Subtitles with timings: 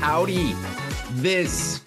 [0.00, 0.54] Howdy.
[1.12, 1.80] This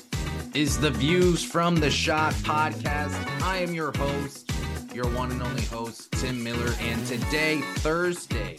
[0.53, 3.15] is the Views from the Schott podcast.
[3.43, 4.51] I am your host,
[4.93, 6.73] your one and only host, Tim Miller.
[6.81, 8.57] And today, Thursday,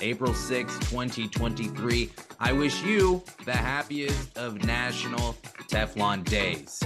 [0.00, 5.34] April 6, 2023, I wish you the happiest of National
[5.68, 6.82] Teflon Days.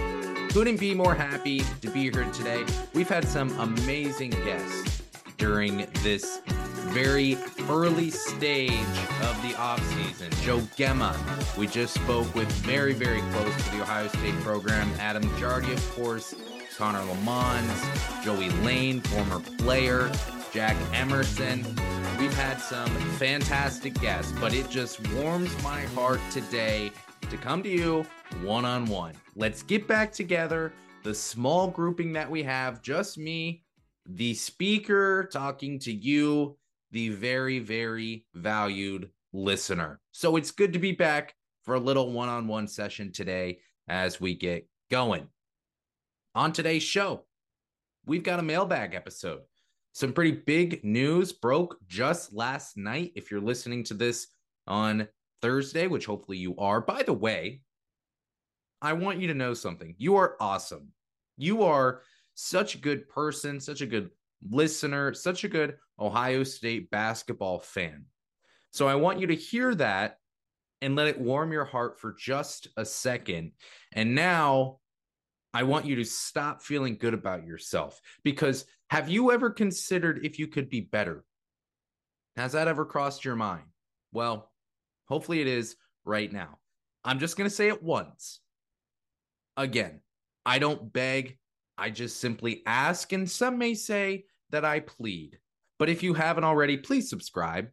[0.53, 2.65] Couldn't be more happy to be here today.
[2.93, 5.03] We've had some amazing guests
[5.39, 6.41] during this
[6.93, 7.37] very
[7.69, 8.71] early stage
[9.23, 10.31] of the offseason.
[10.43, 11.17] Joe Gemma,
[11.57, 14.91] we just spoke with very, very close to the Ohio State program.
[14.99, 16.35] Adam Jardy, of course,
[16.77, 17.85] Connor Lamons,
[18.25, 20.11] Joey Lane, former player,
[20.53, 21.65] Jack Emerson.
[22.19, 26.91] We've had some fantastic guests, but it just warms my heart today
[27.29, 28.05] to come to you
[28.43, 29.15] one on one.
[29.37, 30.73] Let's get back together.
[31.03, 33.63] The small grouping that we have, just me,
[34.07, 36.57] the speaker talking to you,
[36.91, 40.01] the very, very valued listener.
[40.13, 44.21] So it's good to be back for a little one on one session today as
[44.21, 45.27] we get going.
[46.35, 47.25] On today's show,
[48.07, 49.41] we've got a mailbag episode.
[49.93, 53.13] Some pretty big news broke just last night.
[53.17, 54.29] If you're listening to this
[54.67, 55.09] on
[55.43, 57.63] Thursday, which hopefully you are, by the way,
[58.81, 59.95] I want you to know something.
[59.99, 60.89] You are awesome.
[61.37, 62.03] You are
[62.35, 64.11] such a good person, such a good
[64.49, 68.05] listener, such a good Ohio State basketball fan.
[68.71, 70.17] So I want you to hear that
[70.81, 73.53] and let it warm your heart for just a second.
[73.93, 74.79] And now
[75.53, 80.39] I want you to stop feeling good about yourself because have you ever considered if
[80.39, 81.25] you could be better?
[82.37, 83.65] Has that ever crossed your mind?
[84.13, 84.51] Well,
[85.09, 86.59] hopefully it is right now.
[87.05, 88.41] I'm just going to say it once.
[89.57, 90.01] Again,
[90.47, 91.39] I don't beg,
[91.77, 95.39] I just simply ask, and some may say that I plead.
[95.79, 97.69] But if you haven't already, please subscribe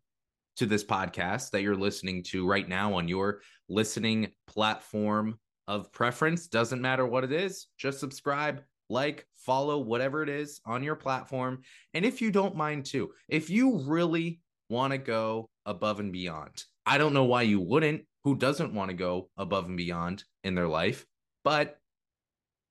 [0.57, 5.37] to this podcast that you're listening to right now on your listening platform
[5.67, 6.47] of preference.
[6.47, 11.61] Doesn't matter what it is, just subscribe, like, follow, whatever it is on your platform.
[11.93, 16.63] And if you don't mind too, if you really want to go above and beyond,
[16.85, 18.05] I don't know why you wouldn't.
[18.23, 21.05] Who doesn't want to go above and beyond in their life?
[21.43, 21.77] But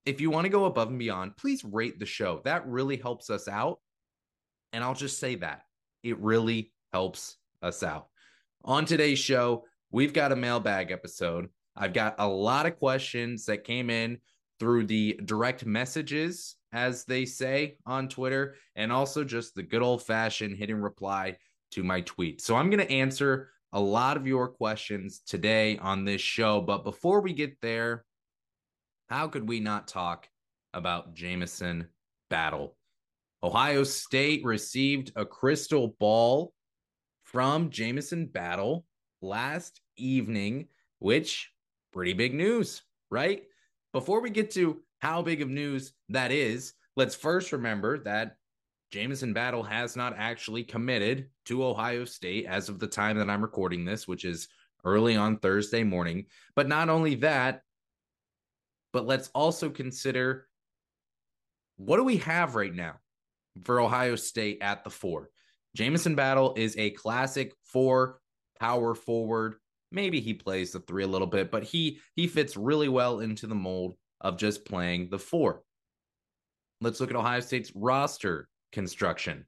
[0.05, 2.41] if you want to go above and beyond, please rate the show.
[2.45, 3.79] That really helps us out.
[4.77, 5.63] And I'll just say that
[6.03, 8.09] it really helps us out.
[8.63, 11.49] On today's show, we've got a mailbag episode.
[11.75, 14.19] I've got a lot of questions that came in
[14.61, 20.03] through the direct messages, as they say on Twitter, and also just the good old
[20.03, 21.39] fashioned hitting reply
[21.71, 22.43] to my tweet.
[22.43, 26.61] So I'm going to answer a lot of your questions today on this show.
[26.61, 28.05] But before we get there,
[29.09, 30.29] how could we not talk
[30.75, 31.89] about Jamison
[32.29, 32.76] Battle?
[33.47, 36.53] Ohio State received a crystal ball
[37.23, 38.85] from Jamison Battle
[39.23, 40.67] last evening,
[40.99, 41.53] which
[41.93, 43.45] pretty big news, right?
[43.93, 48.37] Before we get to how big of news that is, let's first remember that
[48.91, 53.43] Jamison Battle has not actually committed to Ohio State as of the time that I'm
[53.43, 54.49] recording this, which is
[54.83, 56.27] early on Thursday morning.
[56.57, 57.63] But not only that,
[58.93, 60.49] but let's also consider
[61.77, 62.97] what do we have right now?
[63.65, 65.31] For Ohio State at the four.
[65.75, 68.21] Jamison Battle is a classic four
[68.59, 69.57] power forward.
[69.93, 73.47] Maybe he plays the three a little bit, but he he fits really well into
[73.47, 75.63] the mold of just playing the four.
[76.81, 79.47] Let's look at Ohio State's roster construction.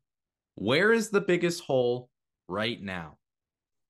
[0.55, 2.11] Where is the biggest hole
[2.49, 3.19] right now?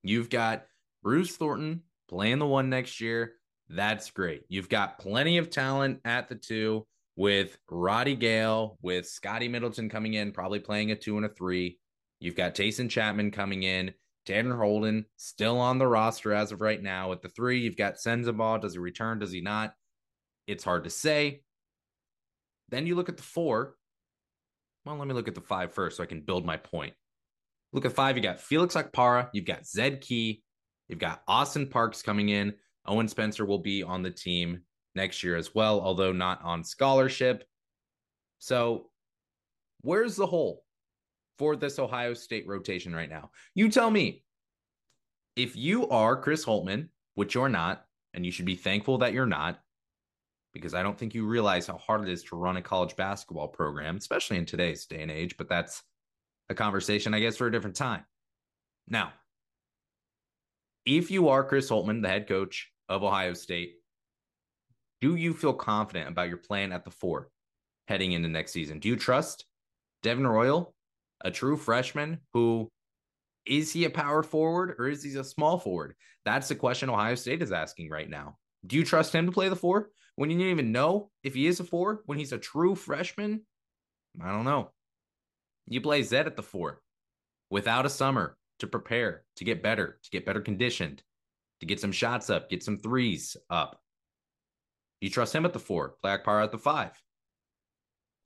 [0.03, 0.65] You've got
[1.03, 3.33] Bruce Thornton playing the one next year.
[3.69, 4.43] That's great.
[4.49, 6.85] You've got plenty of talent at the two
[7.19, 11.77] with Roddy Gayle, with Scotty Middleton coming in, probably playing a two and a three.
[12.21, 13.93] You've got Taison Chapman coming in.
[14.25, 17.11] Tanner Holden still on the roster as of right now.
[17.11, 18.61] At the three, you've got Sensabaugh.
[18.61, 19.19] Does he return?
[19.19, 19.73] Does he not?
[20.47, 21.41] It's hard to say.
[22.69, 23.75] Then you look at the four.
[24.85, 26.93] Well, let me look at the five first so I can build my point.
[27.73, 28.15] Look at five.
[28.15, 29.27] You got Felix Okpara.
[29.33, 30.41] You've got Zed Key.
[30.87, 32.53] You've got Austin Parks coming in.
[32.85, 34.61] Owen Spencer will be on the team
[34.99, 37.45] next year as well, although not on scholarship.
[38.39, 38.89] So,
[39.81, 40.63] where's the hole
[41.37, 43.31] for this Ohio State rotation right now?
[43.55, 44.23] You tell me.
[45.35, 49.25] If you are Chris Holtmann, which you're not, and you should be thankful that you're
[49.25, 49.61] not,
[50.53, 53.47] because I don't think you realize how hard it is to run a college basketball
[53.47, 55.81] program, especially in today's day and age, but that's
[56.49, 58.03] a conversation, I guess, for a different time.
[58.87, 59.13] Now,
[60.85, 63.75] if you are Chris Holtmann, the head coach of Ohio State,
[65.01, 67.29] do you feel confident about your plan at the four
[67.87, 68.79] heading into next season?
[68.79, 69.45] Do you trust
[70.03, 70.73] Devin Royal,
[71.21, 72.69] a true freshman who
[73.45, 75.95] Is he a power forward or is he a small forward?
[76.25, 78.37] That's the question Ohio State is asking right now.
[78.65, 81.47] Do you trust him to play the four when you didn't even know if he
[81.47, 83.41] is a four when he's a true freshman?
[84.21, 84.71] I don't know.
[85.67, 86.81] You play Zed at the four
[87.49, 91.01] without a summer to prepare, to get better, to get better conditioned,
[91.61, 93.79] to get some shots up, get some threes up.
[95.01, 96.91] You trust him at the four, play Okpara at the five.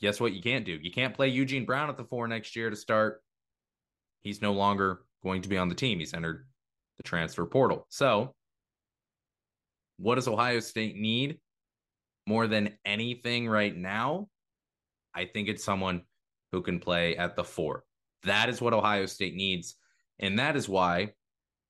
[0.01, 0.79] Guess what you can't do?
[0.81, 3.21] You can't play Eugene Brown at the four next year to start.
[4.21, 5.99] He's no longer going to be on the team.
[5.99, 6.47] He's entered
[6.97, 7.85] the transfer portal.
[7.89, 8.33] So,
[9.97, 11.39] what does Ohio State need
[12.27, 14.27] more than anything right now?
[15.13, 16.01] I think it's someone
[16.51, 17.83] who can play at the four.
[18.23, 19.75] That is what Ohio State needs.
[20.19, 21.13] And that is why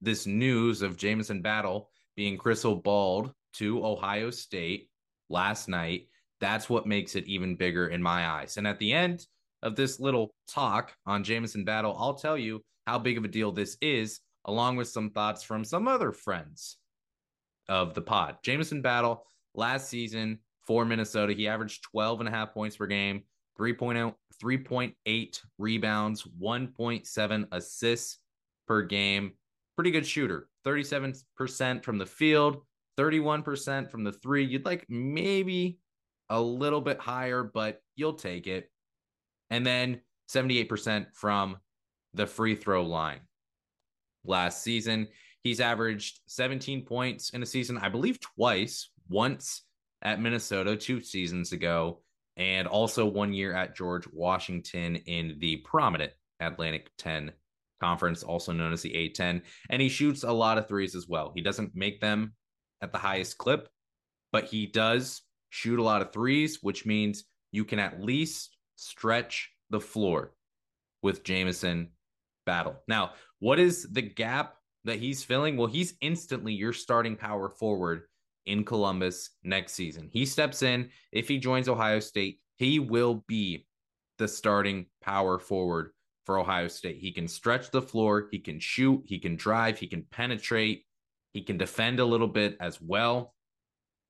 [0.01, 4.89] this news of Jamison Battle being crystal balled to Ohio State
[5.33, 6.07] last night,
[6.39, 8.57] that's what makes it even bigger in my eyes.
[8.57, 9.25] And at the end
[9.61, 13.51] of this little talk on Jamison Battle, I'll tell you how big of a deal
[13.51, 16.77] this is, along with some thoughts from some other friends
[17.67, 18.37] of the pod.
[18.43, 19.25] Jamison Battle
[19.55, 23.23] last season for Minnesota, he averaged 12 and a half points per game,
[23.59, 28.19] 3.0, 3.8 rebounds, 1.7 assists
[28.67, 29.33] per game.
[29.75, 30.47] Pretty good shooter.
[30.65, 32.61] 37% from the field,
[32.97, 34.45] 31% from the three.
[34.45, 35.79] You'd like maybe
[36.29, 38.69] a little bit higher, but you'll take it.
[39.49, 41.57] And then 78% from
[42.13, 43.21] the free throw line.
[44.25, 45.07] Last season,
[45.43, 49.63] he's averaged 17 points in a season, I believe twice, once
[50.01, 52.01] at Minnesota two seasons ago,
[52.37, 57.31] and also one year at George Washington in the prominent Atlantic 10
[57.81, 59.41] conference, also known as the A10.
[59.69, 61.31] And he shoots a lot of threes as well.
[61.35, 62.33] He doesn't make them
[62.83, 63.69] at the highest clip,
[64.31, 69.49] but he does shoot a lot of threes, which means you can at least stretch
[69.69, 70.33] the floor
[71.01, 71.89] with Jamison
[72.45, 72.75] Battle.
[72.87, 75.55] Now, what is the gap that he's filling?
[75.55, 78.03] Well, he's instantly your starting power forward
[78.45, 80.09] in Columbus next season.
[80.11, 80.89] He steps in.
[81.13, 83.65] If he joins Ohio State, he will be
[84.17, 85.91] the starting power forward
[86.25, 86.97] for Ohio State.
[86.97, 90.85] He can stretch the floor, he can shoot, he can drive, he can penetrate,
[91.33, 93.33] he can defend a little bit as well.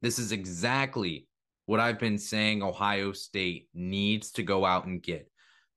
[0.01, 1.27] This is exactly
[1.65, 5.29] what I've been saying Ohio State needs to go out and get.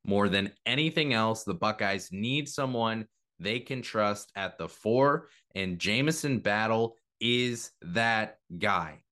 [0.05, 3.07] More than anything else, the Buckeyes need someone
[3.39, 9.03] they can trust at the four, and Jamison Battle is that guy.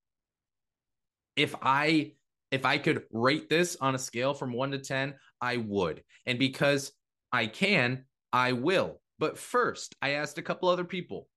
[1.35, 2.13] If I
[2.51, 6.03] if I could rate this on a scale from 1 to 10, I would.
[6.25, 6.93] And because
[7.31, 9.01] I can, I will.
[9.19, 11.27] But first, I asked a couple other people.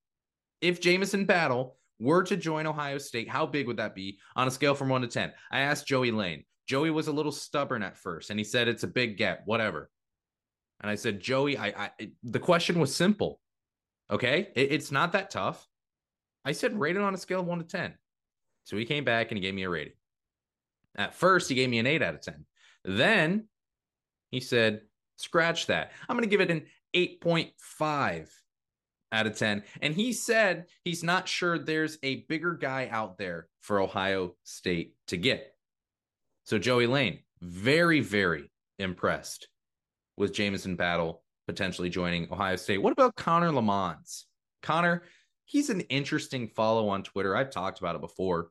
[0.61, 4.51] If Jamison Battle were to join Ohio State, how big would that be on a
[4.51, 5.31] scale from 1 to 10?
[5.51, 6.43] I asked Joey Lane.
[6.67, 9.89] Joey was a little stubborn at first and he said it's a big get, whatever.
[10.81, 13.39] And I said, Joey, I, I the question was simple.
[14.11, 15.67] Okay, it, it's not that tough.
[16.45, 17.93] I said rate it on a scale of one to 10.
[18.63, 19.93] So he came back and he gave me a rating.
[20.95, 22.45] At first, he gave me an eight out of 10.
[22.85, 23.47] Then
[24.31, 24.81] he said,
[25.17, 25.91] scratch that.
[26.07, 26.65] I'm going to give it an
[26.95, 28.29] 8.5
[29.11, 29.63] out of 10.
[29.81, 34.93] And he said he's not sure there's a bigger guy out there for Ohio State
[35.07, 35.53] to get.
[36.45, 39.47] So, Joey Lane, very, very impressed
[40.17, 42.77] with Jamison Battle potentially joining Ohio State.
[42.77, 44.25] What about Connor Lamons?
[44.61, 45.03] Connor,
[45.45, 47.35] he's an interesting follow on Twitter.
[47.35, 48.49] I've talked about it before.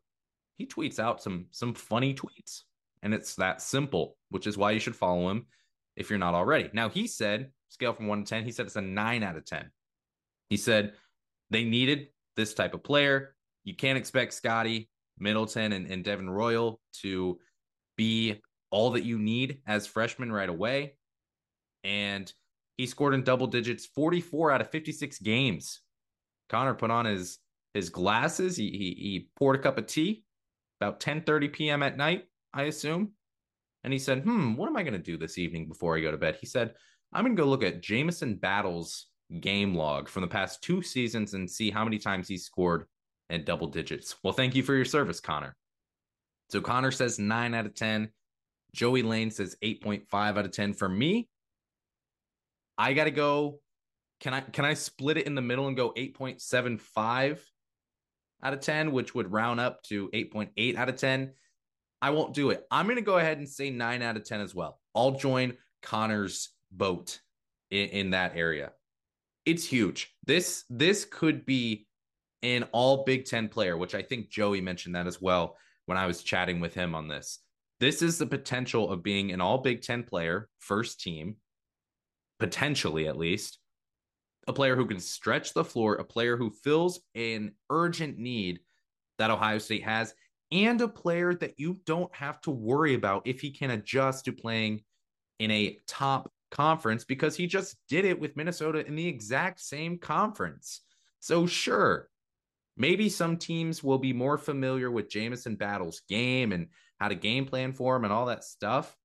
[0.56, 2.62] He tweets out some some funny tweets,
[3.02, 5.46] and it's that simple, which is why you should follow him
[5.94, 6.70] if you're not already.
[6.72, 9.44] Now, he said, scale from one to 10, he said it's a nine out of
[9.44, 9.70] 10.
[10.50, 10.94] He said
[11.50, 13.34] they needed this type of player.
[13.64, 14.88] You can't expect Scotty
[15.18, 17.38] Middleton and, and Devin Royal to
[17.96, 18.40] be
[18.70, 20.94] all that you need as freshmen right away.
[21.84, 22.32] And
[22.76, 25.80] he scored in double digits 44 out of 56 games.
[26.48, 27.38] Connor put on his
[27.74, 28.56] his glasses.
[28.56, 30.24] He, he, he poured a cup of tea
[30.80, 31.82] about 10:30 p.m.
[31.82, 32.24] at night,
[32.54, 33.12] I assume.
[33.84, 36.10] And he said, Hmm, what am I going to do this evening before I go
[36.10, 36.38] to bed?
[36.40, 36.74] He said,
[37.12, 39.07] I'm going to go look at Jamison Battles
[39.40, 42.84] game log from the past two seasons and see how many times he scored
[43.30, 44.16] in double digits.
[44.22, 45.54] Well, thank you for your service, Connor.
[46.50, 48.08] So Connor says nine out of 10.
[48.74, 50.72] Joey Lane says 8.5 out of 10.
[50.72, 51.28] For me,
[52.76, 53.60] I got to go.
[54.20, 57.38] Can I can I split it in the middle and go 8.75
[58.42, 61.32] out of 10, which would round up to 8.8 out of 10?
[62.00, 62.64] I won't do it.
[62.70, 64.80] I'm going to go ahead and say 9 out of 10 as well.
[64.94, 67.20] I'll join Connor's boat
[67.70, 68.72] in, in that area
[69.48, 70.14] it's huge.
[70.26, 71.86] This this could be
[72.42, 76.06] an all Big Ten player, which I think Joey mentioned that as well when I
[76.06, 77.38] was chatting with him on this.
[77.80, 81.36] This is the potential of being an all Big Ten player, first team,
[82.38, 83.58] potentially at least,
[84.46, 88.60] a player who can stretch the floor, a player who fills an urgent need
[89.18, 90.12] that Ohio State has,
[90.52, 94.32] and a player that you don't have to worry about if he can adjust to
[94.32, 94.82] playing
[95.38, 99.98] in a top conference because he just did it with Minnesota in the exact same
[99.98, 100.82] conference.
[101.20, 102.08] So, sure,
[102.76, 107.46] maybe some teams will be more familiar with Jamison Battle's game and how to game
[107.46, 108.96] plan for him and all that stuff.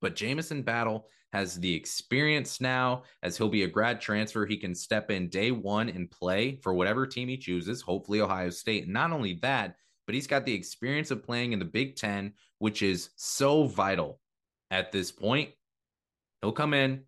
[0.00, 4.46] But Jamison Battle has the experience now, as he'll be a grad transfer.
[4.46, 8.50] He can step in day one and play for whatever team he chooses, hopefully Ohio
[8.50, 8.84] State.
[8.84, 9.76] And not only that,
[10.06, 14.18] but he's got the experience of playing in the Big Ten, which is so vital
[14.70, 15.50] at this point.
[16.42, 17.04] He'll come in.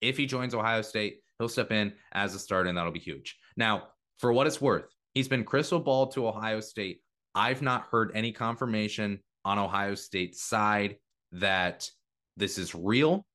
[0.00, 3.38] If he joins Ohio State, he'll step in as a starter, and that'll be huge.
[3.56, 3.88] Now,
[4.18, 7.00] for what it's worth, he's been crystal ball to Ohio State.
[7.34, 10.96] I've not heard any confirmation on Ohio State's side
[11.32, 11.88] that
[12.36, 13.26] this is real.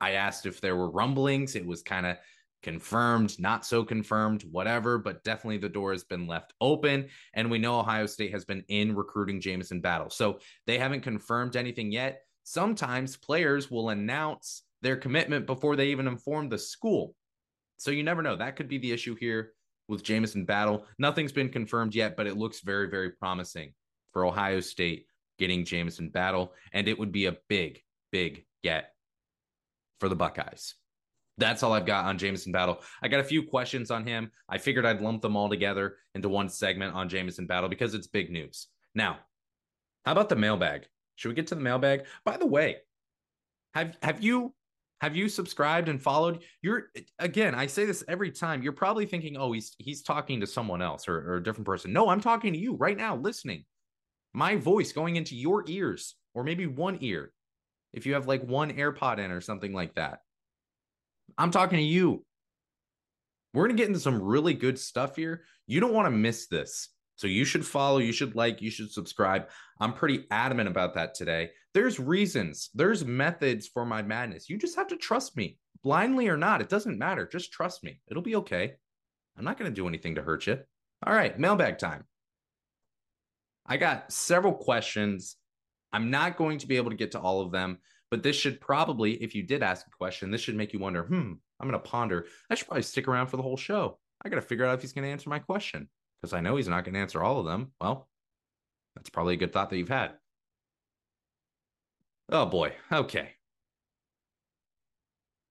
[0.00, 1.54] I asked if there were rumblings.
[1.56, 2.16] It was kind of
[2.62, 7.08] confirmed, not so confirmed, whatever, but definitely the door has been left open.
[7.34, 10.10] And we know Ohio State has been in recruiting Jamison Battle.
[10.10, 12.22] So they haven't confirmed anything yet.
[12.44, 17.14] Sometimes players will announce their commitment before they even inform the school.
[17.76, 18.36] So you never know.
[18.36, 19.52] That could be the issue here
[19.88, 20.86] with Jamison Battle.
[20.98, 23.74] Nothing's been confirmed yet, but it looks very, very promising
[24.12, 25.06] for Ohio State
[25.38, 26.52] getting Jamison Battle.
[26.72, 27.80] And it would be a big,
[28.10, 28.92] big get
[30.00, 30.74] for the Buckeyes.
[31.38, 32.80] That's all I've got on Jamison Battle.
[33.02, 34.30] I got a few questions on him.
[34.48, 38.06] I figured I'd lump them all together into one segment on Jamison Battle because it's
[38.06, 38.68] big news.
[38.94, 39.18] Now,
[40.04, 40.86] how about the mailbag?
[41.16, 42.06] Should we get to the mailbag?
[42.24, 42.76] By the way,
[43.74, 44.54] have have you
[45.00, 46.42] have you subscribed and followed?
[46.62, 48.62] You're again, I say this every time.
[48.62, 51.92] You're probably thinking, oh, he's he's talking to someone else or, or a different person.
[51.92, 53.64] No, I'm talking to you right now, listening.
[54.32, 57.32] My voice going into your ears, or maybe one ear,
[57.92, 60.20] if you have like one AirPod in or something like that.
[61.36, 62.24] I'm talking to you.
[63.54, 65.42] We're going to get into some really good stuff here.
[65.66, 66.88] You don't want to miss this.
[67.22, 69.48] So you should follow, you should like, you should subscribe.
[69.78, 71.50] I'm pretty adamant about that today.
[71.72, 74.50] There's reasons, there's methods for my madness.
[74.50, 76.60] You just have to trust me, blindly or not.
[76.60, 77.24] It doesn't matter.
[77.24, 78.00] Just trust me.
[78.10, 78.72] It'll be okay.
[79.38, 80.58] I'm not going to do anything to hurt you.
[81.06, 82.02] All right, mailbag time.
[83.64, 85.36] I got several questions.
[85.92, 87.78] I'm not going to be able to get to all of them,
[88.10, 91.04] but this should probably, if you did ask a question, this should make you wonder,
[91.04, 92.26] hmm, I'm going to ponder.
[92.50, 94.00] I should probably stick around for the whole show.
[94.24, 95.88] I got to figure out if he's going to answer my question
[96.22, 97.72] because I know he's not going to answer all of them.
[97.80, 98.08] Well,
[98.94, 100.12] that's probably a good thought that you've had.
[102.30, 102.74] Oh boy.
[102.90, 103.30] Okay.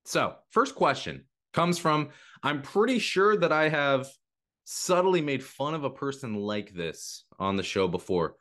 [0.06, 2.10] So, first question comes from
[2.42, 4.08] I'm pretty sure that I have
[4.64, 8.36] subtly made fun of a person like this on the show before.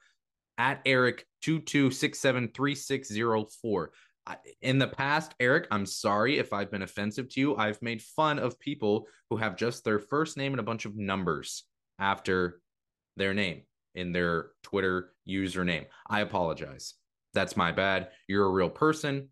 [0.56, 3.86] At Eric 22673604.
[4.62, 7.56] In the past, Eric, I'm sorry if I've been offensive to you.
[7.56, 10.96] I've made fun of people who have just their first name and a bunch of
[10.96, 11.64] numbers
[12.00, 12.60] after
[13.16, 13.62] their name
[13.94, 15.86] in their Twitter username.
[16.08, 16.94] I apologize.
[17.34, 18.08] That's my bad.
[18.26, 19.28] You're a real person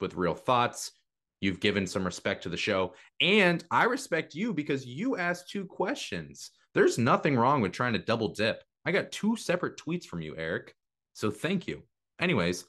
[0.00, 0.92] with real thoughts.
[1.40, 2.94] You've given some respect to the show.
[3.20, 6.50] And I respect you because you asked two questions.
[6.74, 8.62] There's nothing wrong with trying to double dip.
[8.84, 10.74] I got two separate tweets from you, Eric.
[11.12, 11.82] So thank you.
[12.20, 12.64] Anyways,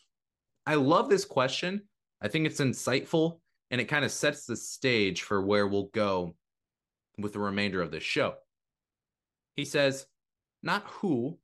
[0.65, 1.83] I love this question.
[2.21, 3.39] I think it's insightful
[3.71, 6.35] and it kind of sets the stage for where we'll go
[7.17, 8.35] with the remainder of this show.
[9.57, 10.05] He says,
[10.63, 11.37] not who,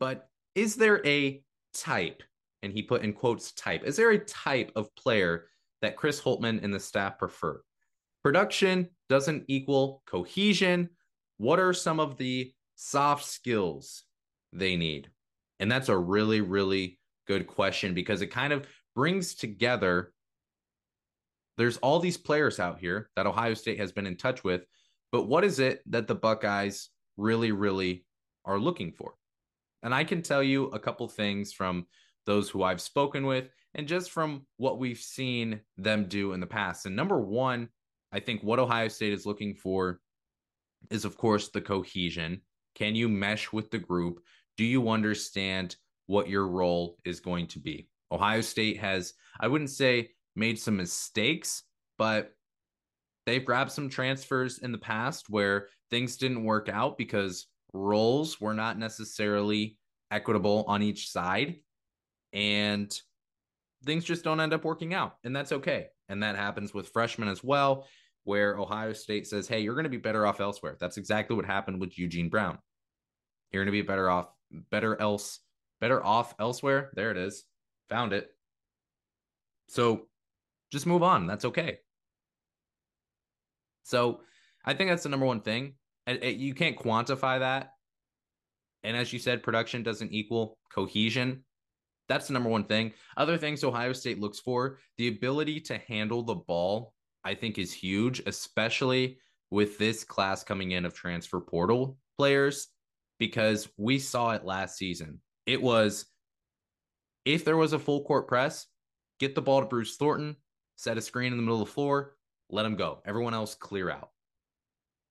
[0.00, 1.42] but is there a
[1.74, 2.22] type?
[2.62, 3.84] And he put in quotes type.
[3.84, 5.46] Is there a type of player
[5.82, 7.60] that Chris Holtmann and the staff prefer?
[8.22, 10.88] Production doesn't equal cohesion.
[11.36, 14.04] What are some of the soft skills
[14.52, 15.10] they need?
[15.60, 20.12] And that's a really, really good question because it kind of brings together
[21.56, 24.64] there's all these players out here that Ohio State has been in touch with,
[25.10, 26.88] but what is it that the Buckeyes
[27.18, 28.06] really, really
[28.46, 29.12] are looking for.
[29.82, 31.86] And I can tell you a couple things from
[32.24, 36.46] those who I've spoken with and just from what we've seen them do in the
[36.46, 36.86] past.
[36.86, 37.68] And number one,
[38.12, 40.00] I think what Ohio State is looking for
[40.90, 42.40] is, of course, the cohesion.
[42.74, 44.20] Can you mesh with the group?
[44.56, 47.88] Do you understand what your role is going to be?
[48.10, 51.64] Ohio State has, I wouldn't say made some mistakes,
[51.98, 52.32] but
[53.28, 58.54] they've grabbed some transfers in the past where things didn't work out because roles were
[58.54, 59.76] not necessarily
[60.10, 61.56] equitable on each side
[62.32, 62.98] and
[63.84, 65.88] things just don't end up working out and that's okay.
[66.08, 67.86] And that happens with freshmen as well
[68.24, 70.78] where ohio state says hey you're going to be better off elsewhere.
[70.80, 72.58] That's exactly what happened with eugene brown.
[73.52, 74.28] You're going to be better off
[74.70, 75.40] better else
[75.82, 76.90] better off elsewhere?
[76.94, 77.44] There it is.
[77.90, 78.30] Found it.
[79.68, 80.06] So
[80.72, 81.26] just move on.
[81.26, 81.80] That's okay
[83.88, 84.20] So
[84.66, 85.72] I think that's the number one thing.
[86.06, 87.70] You can't quantify that.
[88.84, 91.44] And as you said, production doesn't equal cohesion.
[92.06, 92.92] That's the number one thing.
[93.16, 96.92] Other things Ohio State looks for the ability to handle the ball,
[97.24, 99.18] I think, is huge, especially
[99.50, 102.68] with this class coming in of transfer portal players,
[103.18, 105.20] because we saw it last season.
[105.46, 106.04] It was
[107.24, 108.66] if there was a full court press,
[109.18, 110.36] get the ball to Bruce Thornton,
[110.76, 112.14] set a screen in the middle of the floor,
[112.50, 113.00] let them go.
[113.04, 114.10] Everyone else clear out.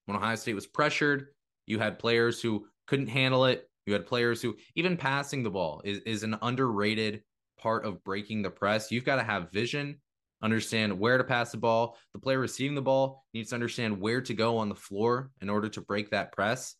[0.06, 1.27] When Ohio State was pressured,
[1.65, 3.70] you had players who couldn't handle it.
[3.86, 7.24] You had players who even passing the ball is, is an underrated
[7.60, 8.91] part of breaking the press.
[8.91, 10.00] You've got to have vision,
[10.41, 11.98] understand where to pass the ball.
[12.13, 15.50] The player receiving the ball needs to understand where to go on the floor in
[15.50, 16.75] order to break that press.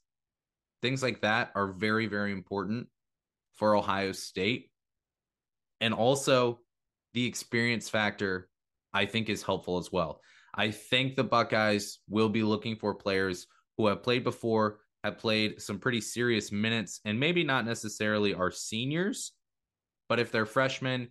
[0.82, 2.88] Things like that are very, very important
[3.56, 4.70] for Ohio State.
[5.82, 6.60] And also
[7.14, 8.50] the experience factor,
[8.94, 10.22] I think, is helpful as well.
[10.58, 13.46] I think the Buckeyes will be looking for players
[13.78, 18.52] who have played before, have played some pretty serious minutes, and maybe not necessarily are
[18.52, 19.34] seniors,
[20.10, 21.10] but if they're freshmen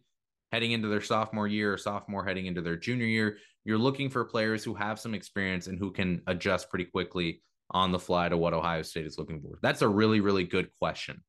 [0.53, 4.25] heading into their sophomore year or sophomore heading into their junior year, you're looking for
[4.25, 8.37] players who have some experience and who can adjust pretty quickly on the fly to
[8.37, 9.59] what Ohio State is looking for.
[9.63, 11.23] That's a really, really good question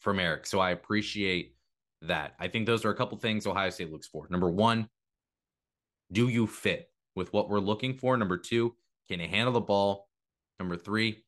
[0.00, 0.46] from Eric.
[0.46, 1.54] So I appreciate
[2.02, 2.34] that.
[2.38, 4.26] I think those are a couple things Ohio State looks for.
[4.30, 4.88] Number one,
[6.12, 8.16] do you fit with what we're looking for?
[8.16, 8.74] Number two,
[9.08, 10.08] can you handle the ball?
[10.58, 11.24] Number three,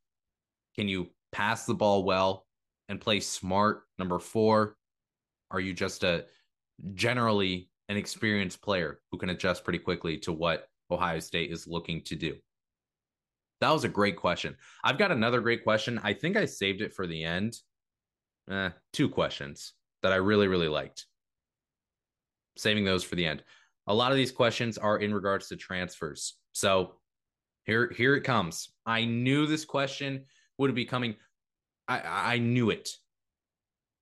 [0.75, 2.47] can you pass the ball well
[2.89, 3.83] and play smart?
[3.99, 4.77] Number four,
[5.51, 6.25] are you just a
[6.95, 12.03] generally an experienced player who can adjust pretty quickly to what Ohio State is looking
[12.05, 12.37] to do?
[13.61, 14.57] That was a great question.
[14.83, 16.01] I've got another great question.
[16.03, 17.57] I think I saved it for the end.
[18.51, 21.07] Eh, two questions that I really, really liked.
[22.57, 23.43] Saving those for the end.
[23.91, 26.37] A lot of these questions are in regards to transfers.
[26.53, 26.93] So
[27.65, 28.69] here, here it comes.
[28.87, 30.27] I knew this question
[30.59, 31.17] would be coming.
[31.89, 32.89] I, I knew it.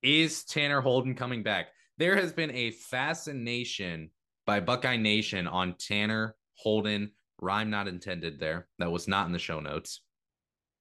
[0.02, 1.68] Is Tanner Holden coming back?
[1.96, 4.10] There has been a fascination
[4.44, 7.12] by Buckeye Nation on Tanner Holden.
[7.40, 8.68] Rhyme not intended there.
[8.78, 10.02] That was not in the show notes.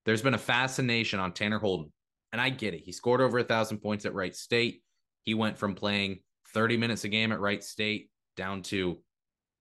[0.06, 1.94] There's been a fascination on Tanner Holden.
[2.34, 2.82] And I get it.
[2.82, 4.84] He scored over a thousand points at Wright State.
[5.22, 6.20] He went from playing
[6.54, 8.98] 30 minutes a game at Wright State down to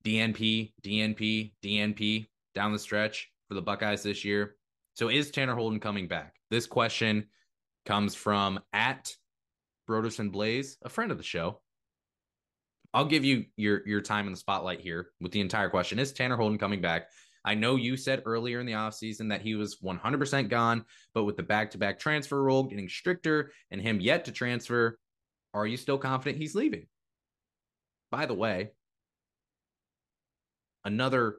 [0.04, 4.54] DNP, DNP, DNP down the stretch for the Buckeyes this year.
[4.94, 6.34] So is Tanner Holden coming back?
[6.50, 7.26] This question
[7.84, 9.12] comes from at
[9.88, 11.60] Broderson Blaze, a friend of the show.
[12.94, 15.98] I'll give you your your time in the spotlight here with the entire question.
[15.98, 17.08] Is Tanner Holden coming back?
[17.44, 20.84] I know you said earlier in the offseason that he was 100% gone,
[21.14, 24.98] but with the back-to-back transfer rule getting stricter and him yet to transfer,
[25.54, 26.86] are you still confident he's leaving?
[28.10, 28.70] By the way,
[30.84, 31.36] another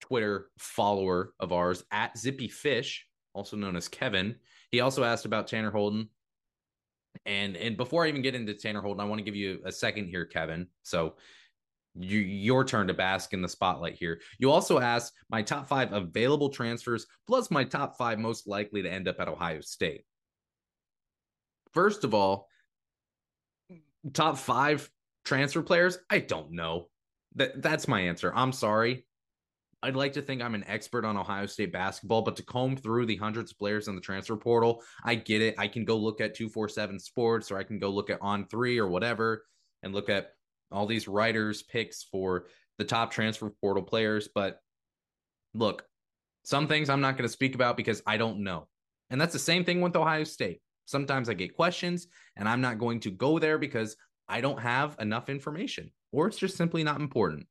[0.00, 4.36] Twitter follower of ours at Zippy Fish, also known as Kevin,
[4.70, 6.08] he also asked about Tanner Holden.
[7.26, 9.72] And and before I even get into Tanner Holden, I want to give you a
[9.72, 10.66] second here, Kevin.
[10.82, 11.14] So
[11.94, 14.20] you, your turn to bask in the spotlight here.
[14.38, 18.92] You also asked my top five available transfers plus my top five most likely to
[18.92, 20.04] end up at Ohio State.
[21.72, 22.48] First of all,
[24.12, 24.90] top five
[25.24, 25.98] transfer players?
[26.10, 26.88] I don't know.
[27.36, 28.32] That that's my answer.
[28.34, 29.06] I'm sorry.
[29.82, 33.04] I'd like to think I'm an expert on Ohio State basketball, but to comb through
[33.04, 35.56] the hundreds of players in the transfer portal, I get it.
[35.58, 38.78] I can go look at 247 Sports or I can go look at On Three
[38.78, 39.44] or whatever
[39.82, 40.32] and look at
[40.72, 42.46] all these writers' picks for
[42.78, 44.28] the top transfer portal players.
[44.34, 44.58] But
[45.52, 45.84] look,
[46.44, 48.68] some things I'm not going to speak about because I don't know.
[49.10, 50.60] And that's the same thing with Ohio State.
[50.86, 52.06] Sometimes I get questions
[52.36, 53.96] and I'm not going to go there because
[54.28, 57.46] I don't have enough information or it's just simply not important.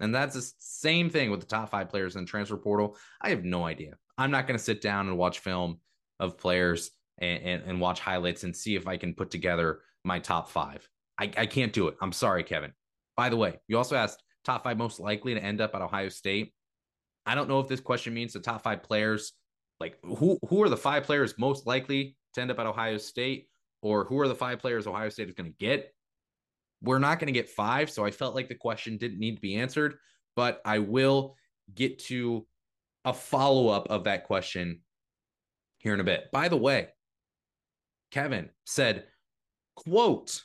[0.00, 2.96] And that's the same thing with the top five players in the transfer portal.
[3.20, 3.94] I have no idea.
[4.18, 5.78] I'm not going to sit down and watch film
[6.18, 10.18] of players and, and, and, watch highlights and see if I can put together my
[10.18, 10.88] top five.
[11.18, 11.96] I, I can't do it.
[12.00, 12.72] I'm sorry, Kevin.
[13.16, 16.08] By the way, you also asked top five most likely to end up at Ohio
[16.08, 16.52] State.
[17.24, 19.32] I don't know if this question means the top five players,
[19.78, 23.48] like who who are the five players most likely to end up at Ohio State,
[23.82, 25.92] or who are the five players Ohio State is going to get.
[26.82, 29.40] We're not going to get five, so I felt like the question didn't need to
[29.40, 29.94] be answered,
[30.36, 31.36] but I will
[31.74, 32.46] get to
[33.04, 34.80] a follow up of that question
[35.78, 36.30] here in a bit.
[36.32, 36.88] By the way,
[38.10, 39.04] Kevin said,
[39.76, 40.42] quote,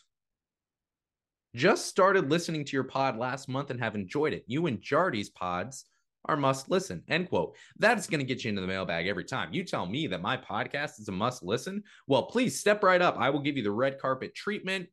[1.55, 4.43] just started listening to your pod last month and have enjoyed it.
[4.47, 5.85] You and Jardy's pods
[6.25, 7.03] are must listen.
[7.09, 7.55] End quote.
[7.79, 9.53] That's going to get you into the mailbag every time.
[9.53, 11.83] You tell me that my podcast is a must listen.
[12.07, 13.17] Well, please step right up.
[13.17, 14.87] I will give you the red carpet treatment.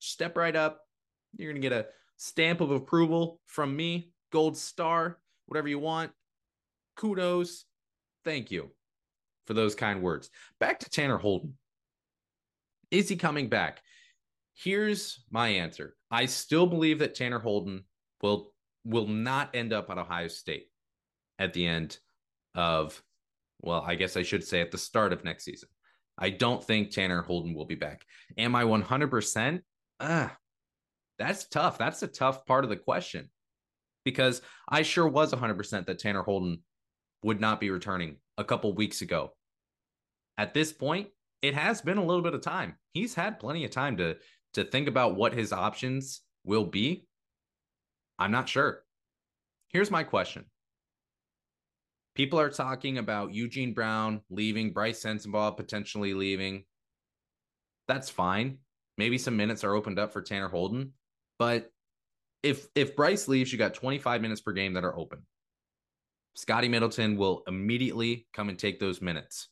[0.00, 0.80] Step right up.
[1.36, 1.86] You're going to get a
[2.16, 5.18] stamp of approval from me, gold star.
[5.46, 6.10] whatever you want.
[6.96, 7.64] Kudos.
[8.24, 8.70] Thank you
[9.46, 10.30] for those kind words.
[10.58, 11.56] Back to Tanner Holden.
[12.90, 13.80] Is he coming back?
[14.54, 15.96] Here's my answer.
[16.10, 17.84] I still believe that Tanner Holden
[18.22, 18.52] will
[18.84, 20.66] will not end up at Ohio State
[21.38, 21.98] at the end
[22.54, 23.02] of
[23.62, 25.68] well, I guess I should say at the start of next season.
[26.18, 28.04] I don't think Tanner Holden will be back.
[28.36, 29.60] Am I 100%?
[30.00, 30.36] Ah,
[31.18, 31.78] that's tough.
[31.78, 33.28] That's a tough part of the question
[34.04, 36.62] because I sure was 100% that Tanner Holden
[37.22, 39.34] would not be returning a couple weeks ago.
[40.38, 41.08] At this point,
[41.42, 42.76] it has been a little bit of time.
[42.92, 44.16] He's had plenty of time to
[44.54, 47.06] to think about what his options will be.
[48.18, 48.82] I'm not sure.
[49.68, 50.46] Here's my question.
[52.16, 56.64] People are talking about Eugene Brown leaving, Brice Sensabaugh potentially leaving.
[57.86, 58.58] That's fine.
[59.00, 60.92] Maybe some minutes are opened up for Tanner Holden,
[61.38, 61.72] but
[62.42, 65.22] if if Brice leaves, you got 25 minutes per game that are open.
[66.34, 69.48] Scotty Middleton will immediately come and take those minutes.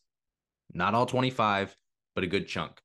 [0.75, 1.75] Not all 25,
[2.15, 2.79] but a good chunk.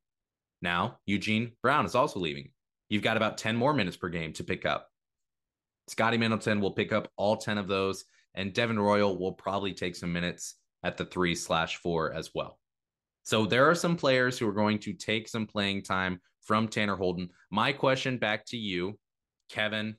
[0.61, 2.51] Now, Eugene Brown is also leaving.
[2.87, 4.87] You've got about 10 more minutes per game to pick up.
[5.89, 9.97] Scotty Middleton will pick up all 10 of those, and Devin Royal will probably take
[9.97, 12.57] some minutes at the three slash four as well.
[13.23, 16.95] So there are some players who are going to take some playing time from Tanner
[16.95, 17.29] Holden.
[17.49, 18.99] My question back to you,
[19.49, 19.95] Kevin,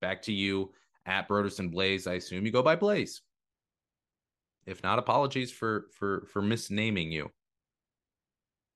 [0.00, 0.72] back to you
[1.04, 2.06] at Broderson Blaze.
[2.06, 3.22] I assume you go by Blaze.
[4.66, 7.30] If not, apologies for for for misnaming you.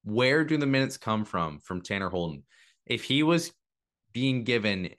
[0.02, 2.42] Where do the minutes come from from Tanner Holden?
[2.87, 3.52] If he was
[4.12, 4.90] being given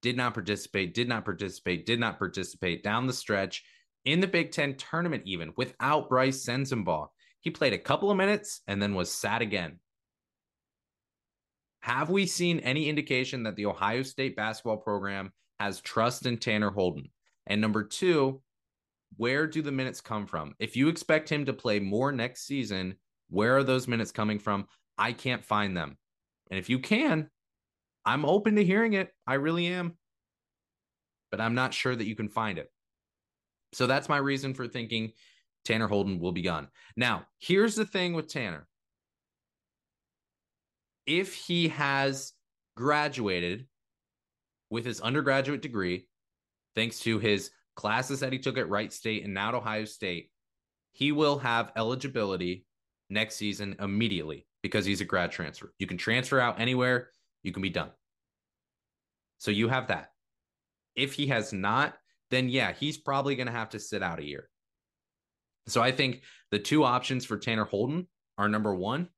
[0.00, 3.62] did not participate, did not participate, did not participate down the stretch
[4.04, 7.08] in the Big Ten tournament, even without Brice Sensabaugh.
[7.42, 9.78] He played a couple of minutes and then was sat again.
[11.80, 16.70] Have we seen any indication that the Ohio State basketball program has trust in Tanner
[16.70, 17.10] Holden?
[17.48, 18.40] And number two,
[19.16, 20.54] where do the minutes come from?
[20.60, 22.94] If you expect him to play more next season,
[23.28, 24.68] where are those minutes coming from?
[24.96, 25.98] I can't find them.
[26.50, 27.28] And if you can,
[28.04, 29.10] I'm open to hearing it.
[29.26, 29.96] I really am.
[31.32, 32.70] But I'm not sure that you can find it.
[33.72, 35.12] So that's my reason for thinking
[35.64, 36.68] Tanner Holden will be gone.
[36.96, 38.66] Now, here's the thing with Tanner.
[41.06, 42.32] If he has
[42.76, 43.66] graduated
[44.70, 46.08] with his undergraduate degree,
[46.74, 50.30] thanks to his classes that he took at Wright State and now at Ohio State,
[50.92, 52.66] he will have eligibility
[53.10, 55.72] next season immediately because he's a grad transfer.
[55.78, 57.10] You can transfer out anywhere
[57.42, 57.90] you can be done.
[59.38, 60.10] So you have that.
[60.94, 61.94] If he has not,
[62.30, 64.48] then yeah, he's probably going to have to sit out a year.
[65.66, 69.08] So I think the two options for Tanner Holden are number one,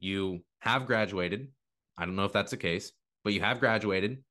[0.00, 1.48] you have graduated.
[1.96, 2.92] I don't know if that's the case,
[3.24, 4.22] but you have graduated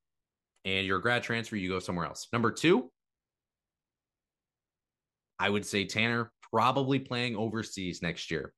[0.64, 2.28] and your grad transfer, you go somewhere else.
[2.32, 2.90] Number two,
[5.38, 8.52] I would say Tanner probably playing overseas next year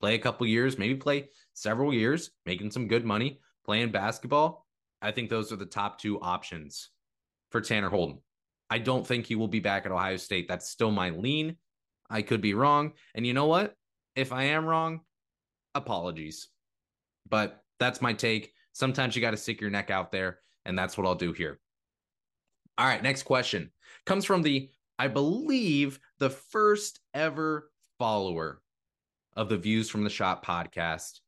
[0.00, 4.66] play a couple years, maybe play several years, making some good money, playing basketball.
[5.02, 6.90] I think those are the top two options
[7.50, 8.18] for Tanner Holden.
[8.70, 10.46] I don't think he will be back at Ohio State.
[10.48, 11.56] That's still my lean.
[12.08, 12.92] I could be wrong.
[13.14, 13.74] And you know what?
[14.14, 15.00] If I am wrong,
[15.74, 16.48] apologies.
[17.28, 18.52] But that's my take.
[18.72, 21.58] Sometimes you got to stick your neck out there, and that's what I'll do here.
[22.78, 23.70] All right, next question
[24.06, 28.62] comes from the, I believe, the first ever follower
[29.36, 31.20] of the Views from the Schott podcast.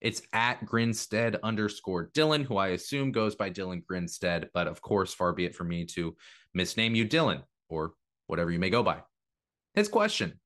[0.00, 5.12] It's at Grinstead underscore Dylan, who I assume goes by Dylan Grinstead, but of course,
[5.12, 6.16] far be it for me to
[6.56, 7.92] misname you Dylan or
[8.26, 9.02] whatever you may go by.
[9.74, 10.40] His question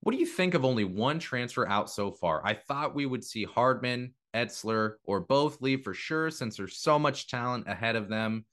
[0.00, 2.44] What do you think of only one transfer out so far?
[2.44, 6.98] I thought we would see Hardman, Etzler, or both leave for sure since there's so
[6.98, 8.44] much talent ahead of them.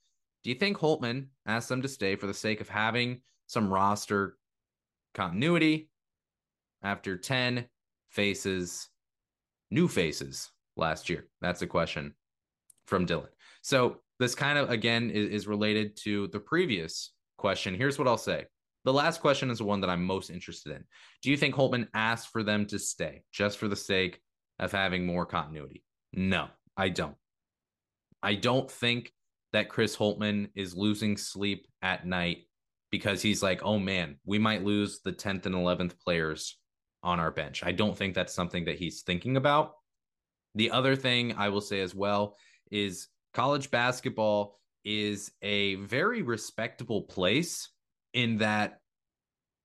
[0.42, 4.36] Do you think Holtmann asked them to stay for the sake of having some roster
[5.14, 5.90] continuity?
[6.82, 7.66] after 10
[8.08, 8.88] faces,
[9.70, 11.28] new faces last year?
[11.40, 12.14] That's a question
[12.86, 13.28] from Dylan.
[13.62, 17.74] So this kind of again is, is related to the previous question.
[17.74, 18.44] Here's what I'll say.
[18.84, 20.84] The last question is the one that I'm most interested in.
[21.22, 24.20] Do you think Holtmann asked for them to stay just for the sake
[24.58, 25.82] of having more continuity?
[26.12, 27.16] No, I don't.
[28.22, 29.10] I don't think
[29.52, 32.46] that Chris Holtmann is losing sleep at night
[32.90, 36.58] because he's like, oh man, we might lose the 10th and 11th players
[37.02, 37.62] on our bench.
[37.64, 39.72] I don't think that's something that he's thinking about.
[40.54, 42.36] The other thing I will say as well
[42.70, 47.68] is college basketball is a very respectable place
[48.12, 48.80] in that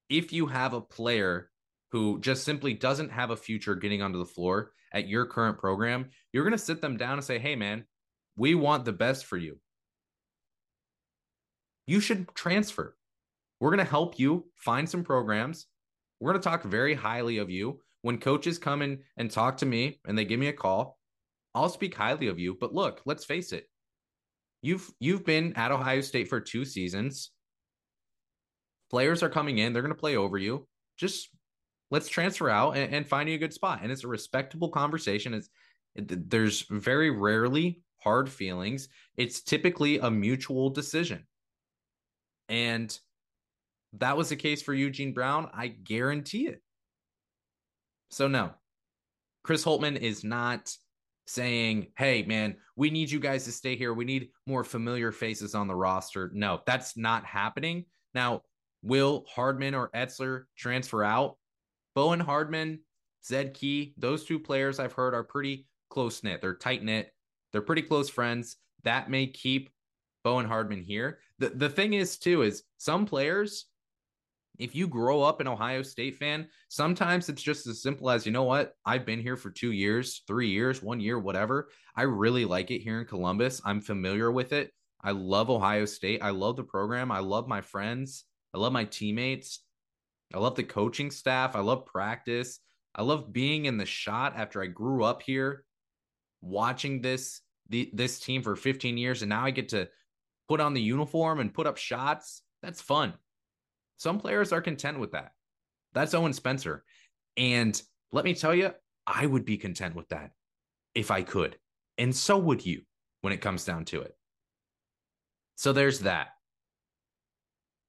[0.09, 1.49] if you have a player
[1.91, 6.09] who just simply doesn't have a future getting onto the floor at your current program,
[6.31, 7.85] you're going to sit them down and say, hey, man,
[8.37, 9.57] we want the best for you.
[11.87, 12.95] you should transfer.
[13.59, 15.67] We're going to help you find some programs.
[16.19, 17.79] We're going to talk very highly of you.
[18.01, 20.99] When coaches come in and talk to me and they give me a call,
[21.55, 22.57] I'll speak highly of you.
[22.59, 23.65] But look, let's face it.
[24.61, 27.31] You've you've been at Ohio State for two seasons.
[28.91, 30.67] Players are coming in, they're going to play over you.
[30.97, 31.29] Just
[31.89, 33.79] let's transfer out and, and find you a good spot.
[33.81, 35.33] And it's a respectable conversation.
[35.33, 35.49] It's
[35.95, 38.89] it, there's very rarely hard feelings.
[39.17, 41.25] It's typically a mutual decision.
[42.49, 42.97] And
[43.93, 45.49] that was the case for Eugene Brown.
[45.53, 46.61] I guarantee it.
[48.11, 48.51] So, no,
[49.43, 50.75] Chris Holtmann is not
[51.27, 53.93] saying, hey, man, we need you guys to stay here.
[53.93, 56.31] We need more familiar faces on the roster.
[56.33, 57.85] No, that's not happening.
[58.13, 58.43] Now,
[58.83, 61.37] will Hardman or Etzler transfer out?
[61.95, 62.79] Bowen Hardman,
[63.25, 66.41] Zed Key, those two players I've heard are pretty close knit.
[66.41, 67.11] They're tight knit.
[67.51, 68.57] They're pretty close friends.
[68.83, 69.69] That may keep
[70.23, 71.19] Bowen Hardman here.
[71.39, 73.67] The the thing is too is some players
[74.59, 78.31] if you grow up an Ohio State fan, sometimes it's just as simple as, you
[78.31, 78.73] know what?
[78.85, 81.69] I've been here for 2 years, 3 years, 1 year, whatever.
[81.95, 83.61] I really like it here in Columbus.
[83.65, 84.71] I'm familiar with it.
[85.01, 86.23] I love Ohio State.
[86.23, 87.11] I love the program.
[87.11, 88.25] I love my friends.
[88.53, 89.61] I love my teammates.
[90.33, 91.55] I love the coaching staff.
[91.55, 92.59] I love practice.
[92.95, 95.63] I love being in the Schott after I grew up here
[96.41, 99.89] watching this the, this team for 15 years and now I get to
[100.47, 102.43] put on the uniform and put up shots.
[102.61, 103.13] That's fun.
[103.97, 105.31] Some players are content with that.
[105.93, 106.83] That's Owen Spencer.
[107.37, 107.81] And
[108.11, 108.71] let me tell you,
[109.07, 110.31] I would be content with that
[110.93, 111.57] if I could.
[111.97, 112.81] And so would you
[113.21, 114.15] when it comes down to it.
[115.55, 116.29] So there's that.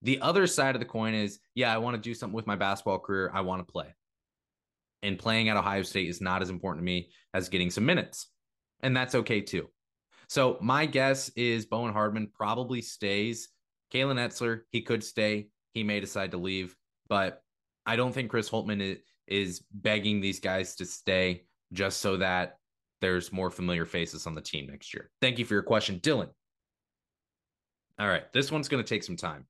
[0.02, 2.56] The other side of the coin is yeah, I want to do something with my
[2.56, 3.30] basketball career.
[3.32, 3.94] I want to play.
[5.02, 8.28] And playing at Ohio State is not as important to me as getting some minutes.
[8.80, 9.68] And that's okay too.
[10.28, 13.48] So my guess is Bowen Hardman probably stays.
[13.92, 15.48] Kalen Etzler, he could stay.
[15.76, 16.74] He may decide to leave,
[17.06, 17.42] but
[17.84, 21.42] I don't think Chris Holtmann is begging these guys to stay
[21.74, 22.56] just so that
[23.02, 25.10] there's more familiar faces on the team next year.
[25.20, 26.30] Thank you for your question, Dylan.
[27.98, 29.44] All right, this one's going to take some time.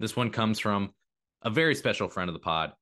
[0.00, 0.94] This one comes from
[1.42, 2.72] a very special friend of the pod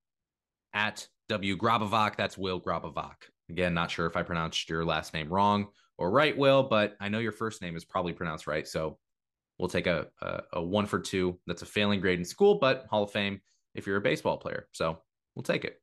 [0.72, 2.14] at W Grabovak.
[2.14, 3.16] That's Will Grabovak.
[3.50, 5.66] Again, not sure if I pronounced your last name wrong
[5.98, 8.68] or right, Will, but I know your first name is probably pronounced right.
[8.68, 8.98] So
[9.58, 11.38] we'll take a, a, a one for two.
[11.46, 13.40] That's a failing grade in school, but Hall of Fame
[13.74, 14.68] if you're a baseball player.
[14.72, 14.98] So
[15.34, 15.80] we'll take it.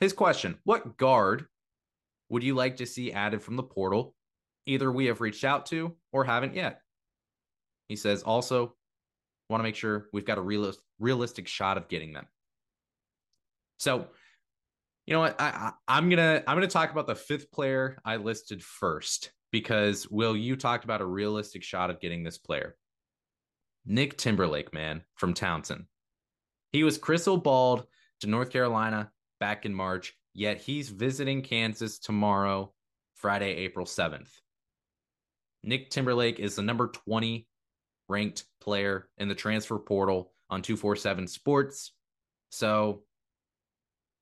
[0.00, 1.46] His question What guard
[2.28, 4.14] would you like to see added from the portal?
[4.66, 6.80] Either we have reached out to or haven't yet.
[7.88, 8.74] He says, also,
[9.50, 12.26] want to make sure we've got a realist, realistic shot of getting them.
[13.78, 14.06] So,
[15.06, 15.40] you know what?
[15.40, 20.08] I, I, I'm gonna I'm gonna talk about the fifth player I listed first because
[20.10, 22.76] Will, you talked about a realistic shot of getting this player.
[23.84, 25.86] Nick Timberlake, man, from Towson.
[26.70, 27.86] He was crystal balled
[28.20, 32.72] to North Carolina back in March, yet he's visiting Kansas tomorrow,
[33.14, 34.30] Friday, April 7th.
[35.64, 37.46] Nick Timberlake is the number 20
[38.08, 41.92] ranked player in the transfer portal on 247 Sports.
[42.50, 43.02] So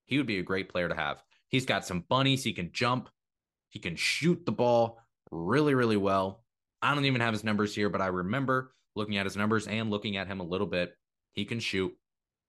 [0.04, 1.22] he would be a great player to have.
[1.48, 2.44] He's got some bunnies.
[2.44, 3.08] He can jump.
[3.70, 6.44] He can shoot the ball really, really well.
[6.82, 9.90] I don't even have his numbers here, but I remember looking at his numbers and
[9.90, 10.92] looking at him a little bit.
[11.32, 11.92] He can shoot,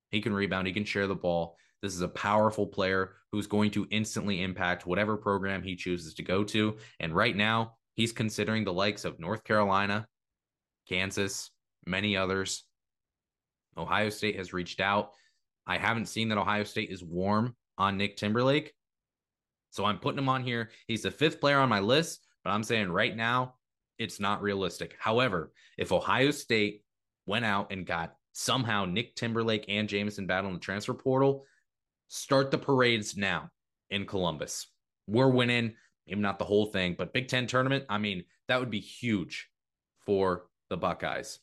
[0.10, 1.56] he can rebound, he can share the ball.
[1.82, 6.24] This is a powerful player who's going to instantly impact whatever program he chooses to
[6.24, 6.78] go to.
[7.00, 10.08] And right now, he's considering the likes of North Carolina,
[10.88, 11.50] Kansas,
[11.86, 12.64] many others.
[13.78, 15.12] Ohio State has reached out.
[15.66, 18.74] I haven't seen that Ohio State is warm on Nick Timberlake.
[19.72, 20.70] So I'm putting him on here.
[20.88, 23.56] He's the fifth player on my list, but I'm saying right now,
[24.02, 24.96] it's not realistic.
[25.00, 26.84] However, if Ohio State
[27.28, 31.46] went out and got somehow Nick Timberlake and Jamison Battle in the transfer portal,
[32.08, 33.52] start the parades now
[33.90, 34.68] in Columbus.
[35.08, 35.76] We're winning,
[36.08, 39.50] maybe not the whole thing, but Big Ten tournament, I mean, that would be huge
[40.06, 41.40] for the Buckeyes.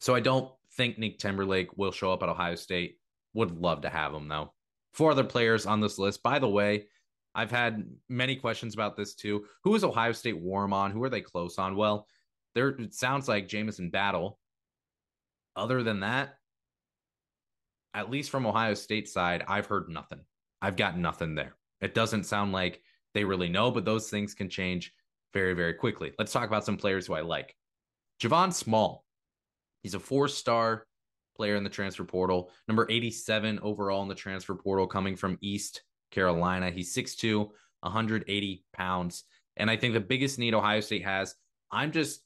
[0.00, 2.98] So I don't think Nick Timberlake will show up at Ohio State.
[3.32, 4.52] Would love to have him though.
[4.92, 6.22] Four other players on this list.
[6.22, 6.86] By the way,
[7.34, 9.46] I've had many questions about this too.
[9.64, 10.90] Who is Ohio State warm on?
[10.92, 11.76] Who are they close on?
[11.76, 12.06] Well,
[12.54, 14.38] there it sounds like Jamison Battle.
[15.56, 16.36] Other than that,
[17.92, 20.20] at least from Ohio State side, I've heard nothing.
[20.62, 21.56] I've got nothing there.
[21.80, 22.82] It doesn't sound like
[23.14, 24.92] they really know, but those things can change
[25.32, 26.12] very, very quickly.
[26.18, 27.54] Let's talk about some players who I like.
[28.20, 29.04] Javon Small.
[29.82, 30.86] He's a four-star
[31.36, 35.82] player in the transfer portal, number 87 overall in the transfer portal, coming from East
[36.14, 36.70] Carolina.
[36.70, 37.48] He's 6'2,
[37.80, 39.24] 180 pounds.
[39.56, 41.34] And I think the biggest need Ohio State has,
[41.70, 42.20] I'm just,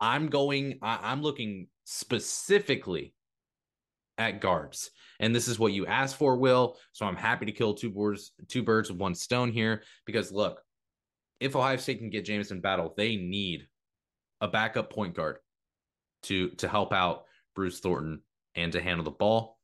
[0.00, 3.14] I'm going, I, am looking specifically
[4.18, 4.90] at guards.
[5.20, 6.76] And this is what you asked for, Will.
[6.92, 9.82] So I'm happy to kill two birds, two birds with one stone here.
[10.04, 10.60] Because look,
[11.38, 13.68] if Ohio State can get Jamison Battle, they need
[14.40, 15.38] a backup point guard
[16.24, 17.24] to to help out
[17.54, 18.22] Bruce Thornton
[18.54, 19.58] and to handle the ball.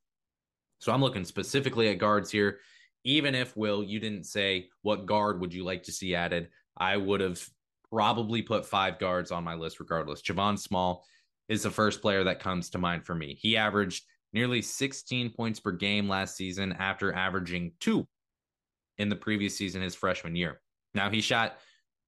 [0.79, 2.59] So I'm looking specifically at guards here.
[3.05, 6.97] Even if Will, you didn't say what guard would you like to see added, I
[6.97, 7.43] would have
[7.91, 10.23] probably put five guards on my list regardless.
[10.23, 11.05] Javon Small
[11.49, 13.38] is the first player that comes to mind for me.
[13.41, 18.07] He averaged nearly 16 points per game last season after averaging two
[18.99, 20.61] in the previous season, his freshman year.
[20.95, 21.59] Now he shot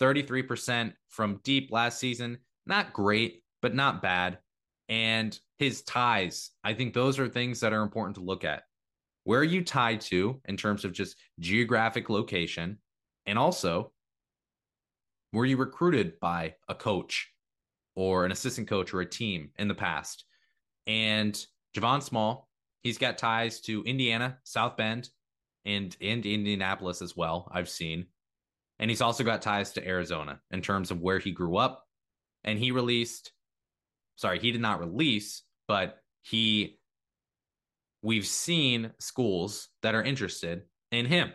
[0.00, 2.38] 33% from deep last season.
[2.66, 4.38] Not great, but not bad.
[4.90, 8.64] And his ties, I think those are things that are important to look at.
[9.24, 12.78] Where are you tied to in terms of just geographic location?
[13.24, 13.92] And also,
[15.32, 17.30] were you recruited by a coach
[17.94, 20.24] or an assistant coach or a team in the past?
[20.88, 21.38] And
[21.76, 22.48] Javon Small,
[22.82, 25.08] he's got ties to Indiana, South Bend,
[25.64, 28.06] and, and Indianapolis as well, I've seen.
[28.80, 31.84] And he's also got ties to Arizona in terms of where he grew up.
[32.42, 33.30] And he released,
[34.20, 36.78] sorry, he did not release, but he,
[38.02, 41.32] we've seen schools that are interested in him.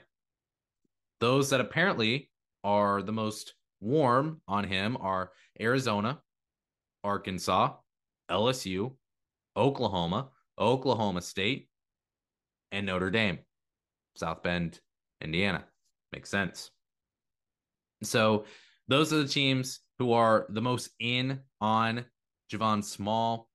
[1.20, 2.30] Those that apparently
[2.64, 6.22] are the most warm on him are Arizona,
[7.04, 7.74] Arkansas,
[8.30, 8.94] LSU,
[9.58, 11.70] Oklahoma, Oklahoma State,
[12.72, 13.40] and Notre Dame,
[14.16, 14.80] South Bend,
[15.22, 15.66] Indiana.
[16.12, 16.70] Makes sense.
[18.04, 18.46] So
[18.88, 22.06] those are the teams who are the most in on
[22.52, 23.50] Javon Small.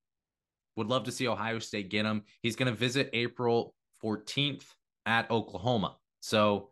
[0.77, 2.23] Would love to see Ohio State get him.
[2.43, 4.65] He's going to visit April 14th
[5.07, 5.97] at Oklahoma.
[6.21, 6.71] So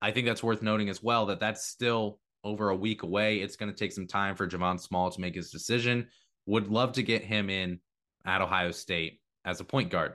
[0.00, 3.38] I think that's worth noting as well that that's still over a week away.
[3.38, 6.08] It's going to take some time for Javon Small to make his decision.
[6.46, 7.80] Would love to get him in
[8.24, 10.14] at Ohio State as a point guard.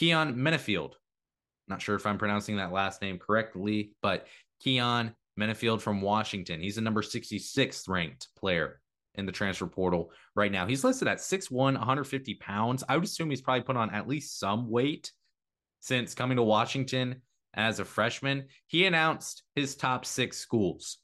[0.00, 0.92] Keyon Menifield.
[1.66, 4.26] Not sure if I'm pronouncing that last name correctly, but
[4.64, 6.60] Keyon Menifield from Washington.
[6.60, 8.80] He's a number 66th ranked player
[9.18, 10.66] in the transfer portal right now.
[10.66, 12.84] He's listed at 6'1, 150 pounds.
[12.88, 15.12] I would assume he's probably put on at least some weight
[15.80, 17.20] since coming to Washington
[17.54, 18.46] as a freshman.
[18.68, 20.98] He announced his top six schools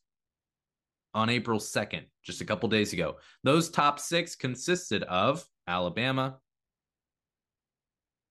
[1.13, 3.17] on April 2nd, just a couple days ago.
[3.43, 6.39] Those top six consisted of Alabama,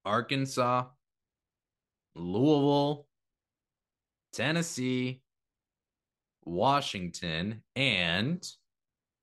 [0.06, 0.86] Arkansas,
[2.16, 3.08] Louisville,
[4.34, 5.22] Tennessee,
[6.46, 8.46] Washington, and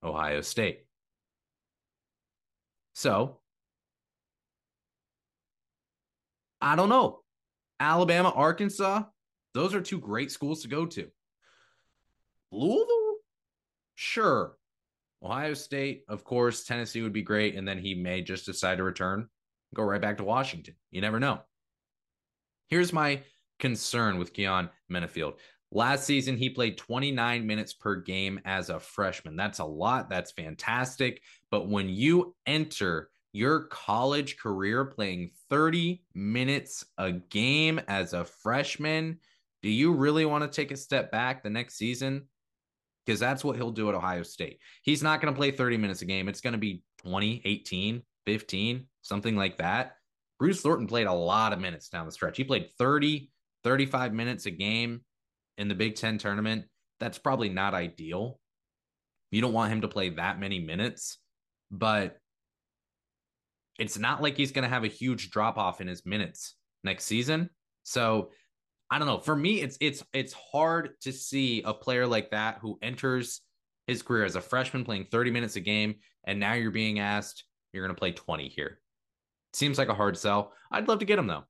[0.03, 0.85] Ohio State.
[2.95, 3.39] So,
[6.61, 7.21] I don't know.
[7.79, 9.05] Alabama, Arkansas,
[9.55, 11.09] those are two great schools to go to.
[12.53, 13.17] Louisville,
[13.95, 14.57] sure.
[15.23, 17.55] Ohio State, of course, Tennessee would be great.
[17.55, 19.29] And then he may just decide to return,
[19.75, 20.75] go right back to Washington.
[20.91, 21.41] You never know.
[22.69, 23.23] Here's my
[23.59, 25.35] concern with Keyon Menifield.
[25.73, 29.37] Last season, he played 29 minutes per game as a freshman.
[29.37, 30.11] That's a lot.
[30.11, 31.23] That's fantastic.
[31.51, 39.19] But when you enter your college career playing 30 minutes a game as a freshman,
[39.63, 42.27] do you really want to take a step back the next season?
[43.07, 44.59] Because that's what he'll do at Ohio State.
[44.83, 46.29] He's not going to play 30 minutes a game.
[46.29, 49.97] It's going to be 20, 18, 15, something like that.
[50.41, 52.37] Bruce Thornton played a lot of minutes down the stretch.
[52.37, 53.31] He played 30,
[53.63, 55.03] 35 minutes a game
[55.61, 56.65] in the Big Ten tournament.
[56.99, 58.41] That's probably not ideal.
[59.31, 61.19] You don't want him to play that many minutes,
[61.71, 62.19] but
[63.79, 67.05] it's not like he's going to have a huge drop off in his minutes next
[67.05, 67.51] season.
[67.85, 68.31] So
[68.91, 69.19] I don't know.
[69.19, 73.43] For me, it's it's it's hard to see a player like that who enters
[73.87, 77.45] his career as a freshman playing 30 minutes a game, and now you're being asked
[77.73, 78.81] you're going to play 20 here.
[79.53, 80.53] Seems like a hard sell.
[80.71, 81.45] I'd love to get him though.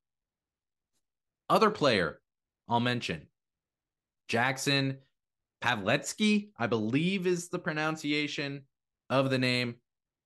[1.49, 2.21] Other player
[2.69, 3.27] I'll mention
[4.31, 4.97] Jackson
[5.61, 8.63] Paveletzke, I believe is the pronunciation
[9.11, 9.75] of the name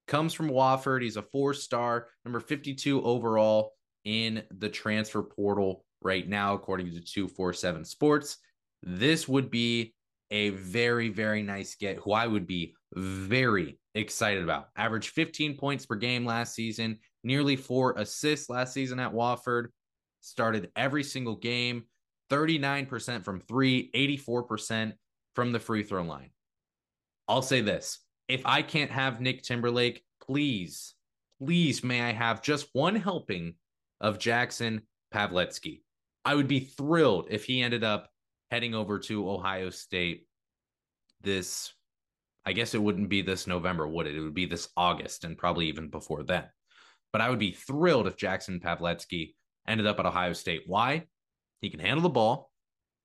[0.07, 1.01] comes from Wofford.
[1.01, 3.73] He's a four star, number 52 overall
[4.05, 8.37] in the transfer portal right now, according to 247 Sports.
[8.83, 9.95] This would be
[10.31, 14.69] a very, very nice get who I would be very excited about.
[14.77, 19.69] Averaged 15 points per game last season, nearly four assists last season at Wofford.
[20.21, 21.85] Started every single game,
[22.31, 24.93] 39% from three, 84%
[25.35, 26.31] from the free throw line.
[27.29, 30.95] I'll say this if I can't have Nick Timberlake, please,
[31.39, 33.55] please, may I have just one helping
[34.01, 35.83] of Jackson Paveletzke?
[36.25, 38.09] I would be thrilled if he ended up
[38.51, 40.27] heading over to Ohio State
[41.21, 41.73] this
[42.47, 44.17] I guess it wouldn't be this November, would it?
[44.17, 46.45] It would be this August and probably even before then.
[47.11, 49.35] But I would be thrilled if Jackson Paveletzke
[49.67, 50.65] ended up at Ohio State.
[50.67, 51.07] Why?
[51.65, 52.51] He can handle the ball,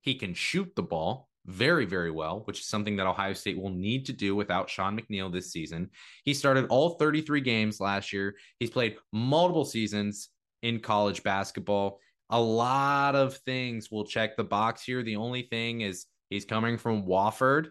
[0.01, 3.70] he can shoot the ball very, very well, which is something that Ohio State will
[3.70, 5.89] need to do without Sean McNeil this season.
[6.26, 8.36] He started all 33 games last year.
[8.60, 10.30] He's played multiple seasons
[10.62, 11.99] in college basketball.
[12.30, 15.01] A lot of things will check the box here.
[15.03, 17.70] The only thing is he's coming from Wofford.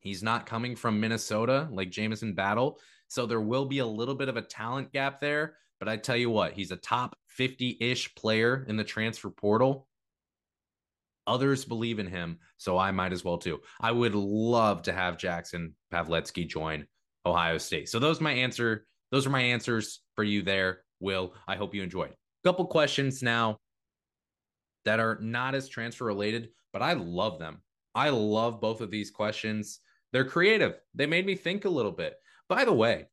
[0.00, 2.80] He's not coming from Minnesota like Jamison Battle.
[3.08, 5.56] So there will be a little bit of a talent gap there.
[5.78, 9.86] But I tell you what, he's a top 50 ish player in the transfer portal.
[11.26, 13.60] Others believe in him, so I might as well too.
[13.80, 16.86] I would love to have Jackson Paveletzke join
[17.24, 17.88] Ohio State.
[17.88, 18.86] So those are my answer.
[19.10, 21.34] Those are my answers for you there, Will.
[21.46, 22.14] I hope you enjoyed.
[22.44, 23.58] Couple questions now
[24.84, 27.60] that are not as transfer related, but I love them.
[27.94, 29.80] I love both of these questions.
[30.12, 30.78] They're creative.
[30.94, 32.14] They made me think a little bit.
[32.48, 33.06] By the way,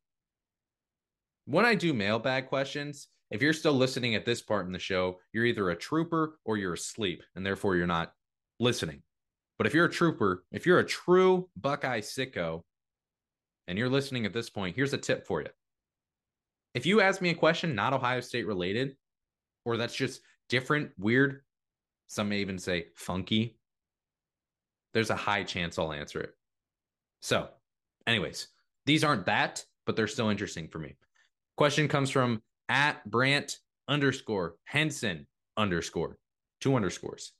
[1.46, 5.20] when I do mailbag questions, if you're still listening at this part in the show,
[5.34, 8.14] you're either a trooper or you're asleep, and therefore you're not
[8.60, 9.02] listening.
[9.58, 12.62] But if you're a trooper, if you're a true Buckeye sicko,
[13.68, 15.48] and you're listening at this point, here's a tip for you.
[16.76, 18.96] If you ask me a question not Ohio State related,
[19.66, 21.42] or that's just different, weird,
[22.08, 23.58] some may even say funky,
[24.94, 26.36] there's a high chance I'll answer it.
[27.24, 27.50] So,
[28.06, 28.50] anyways,
[28.86, 30.98] these aren't that, but they're still interesting for me.
[31.58, 33.58] Question comes from at Brant
[33.88, 36.18] underscore Henson underscore
[36.62, 37.34] two underscores.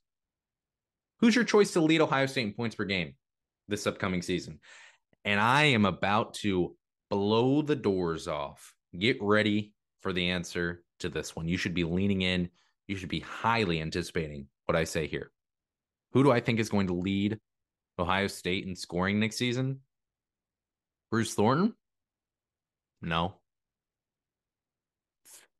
[1.20, 3.14] Who's your choice to lead Ohio State in points per game
[3.68, 4.60] this upcoming season?
[5.24, 6.76] And I am about to
[7.10, 8.74] blow the doors off.
[8.98, 11.48] Get ready for the answer to this one.
[11.48, 12.50] You should be leaning in.
[12.86, 15.30] You should be highly anticipating what I say here.
[16.12, 17.38] Who do I think is going to lead
[17.98, 19.80] Ohio State in scoring next season?
[21.10, 21.74] Bruce Thornton?
[23.00, 23.36] No.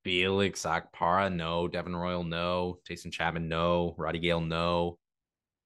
[0.05, 1.67] Felix Okpara, no.
[1.67, 2.79] Devin Royal, no.
[2.89, 3.95] Taison Chapman, no.
[3.99, 4.99] Roddy Gayle, no.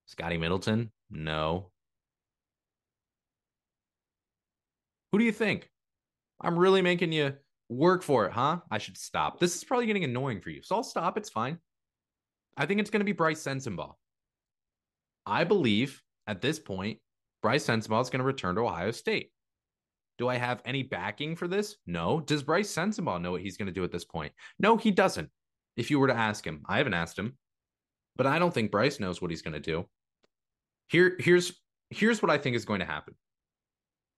[0.07, 1.71] Scotty Middleton, no.
[5.13, 5.69] Who do you think?
[6.41, 7.35] I'm really making you
[7.69, 8.61] work for it, huh?
[8.71, 9.41] I should stop.
[9.41, 10.63] This is probably getting annoying for you.
[10.63, 11.19] So I'll stop.
[11.19, 11.59] It's fine.
[12.57, 13.95] I think it's going to be Brice Sensabaugh.
[15.27, 16.99] I believe at this point,
[17.43, 19.31] Brice Sensabaugh is going to return to Ohio State.
[20.19, 21.77] Do I have any backing for this?
[21.87, 22.21] No.
[22.21, 24.33] Does Brice Sensabaugh know what he's going to do at this point?
[24.59, 25.31] No, he doesn't.
[25.77, 27.39] If you were to ask him, I haven't asked him,
[28.17, 29.87] but I don't think Brice knows what he's going to do.
[30.89, 31.53] Here, here's
[31.91, 33.15] here's what I think is going to happen.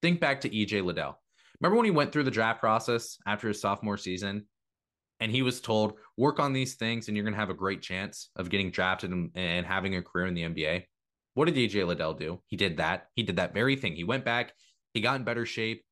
[0.01, 1.21] Think back to EJ Liddell.
[1.61, 4.47] Remember when he went through the draft process after his sophomore season,
[5.21, 7.83] and he was told, "Work on these things, and you're going to have a great
[7.83, 10.85] chance of getting drafted and, and having a career in the NBA."
[11.35, 12.43] What did EJ Liddell do?
[12.47, 13.09] He did that.
[13.15, 13.95] He did that very thing.
[13.95, 14.53] He went back.
[14.95, 15.85] He got in better shape.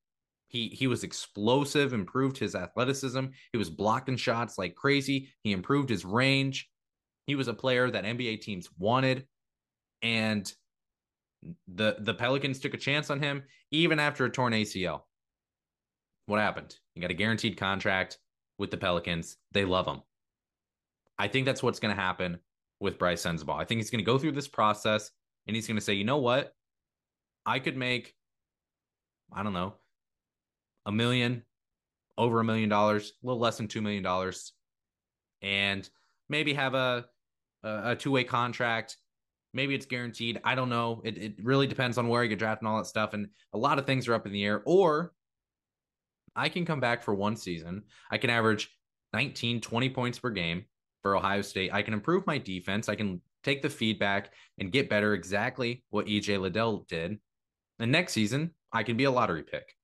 [0.48, 3.26] He he was explosive, improved his athleticism.
[3.52, 5.28] He was blocking shots like crazy.
[5.42, 6.68] He improved his range.
[7.26, 9.26] He was a player that NBA teams wanted,
[10.02, 10.50] and
[11.68, 15.02] the the Pelicans took a chance on him even after a torn ACL.
[16.26, 16.74] What happened?
[16.94, 18.18] He got a guaranteed contract
[18.58, 19.36] with the Pelicans.
[19.52, 20.02] They love him.
[21.18, 22.38] I think that's what's going to happen
[22.80, 23.60] with Brice Sensabaugh.
[23.60, 25.10] I think he's going to go through this process
[25.46, 26.52] and he's going to say, you know what?
[27.44, 28.14] I could make,
[29.32, 29.74] I don't know,
[30.88, 31.42] a million,
[32.16, 34.54] over a million dollars, a little less than two million dollars,
[35.42, 35.88] and
[36.28, 37.04] maybe have a
[37.62, 38.96] a, a two way contract.
[39.52, 40.40] Maybe it's guaranteed.
[40.44, 41.02] I don't know.
[41.04, 43.58] It it really depends on where you get drafted and all that stuff, and a
[43.58, 44.62] lot of things are up in the air.
[44.64, 45.12] Or
[46.34, 47.82] I can come back for one season.
[48.10, 48.70] I can average
[49.12, 50.64] 19, 20 points per game
[51.02, 51.72] for Ohio State.
[51.72, 52.88] I can improve my defense.
[52.88, 57.18] I can take the feedback and get better exactly what EJ Liddell did.
[57.78, 59.74] And next season, I can be a lottery pick.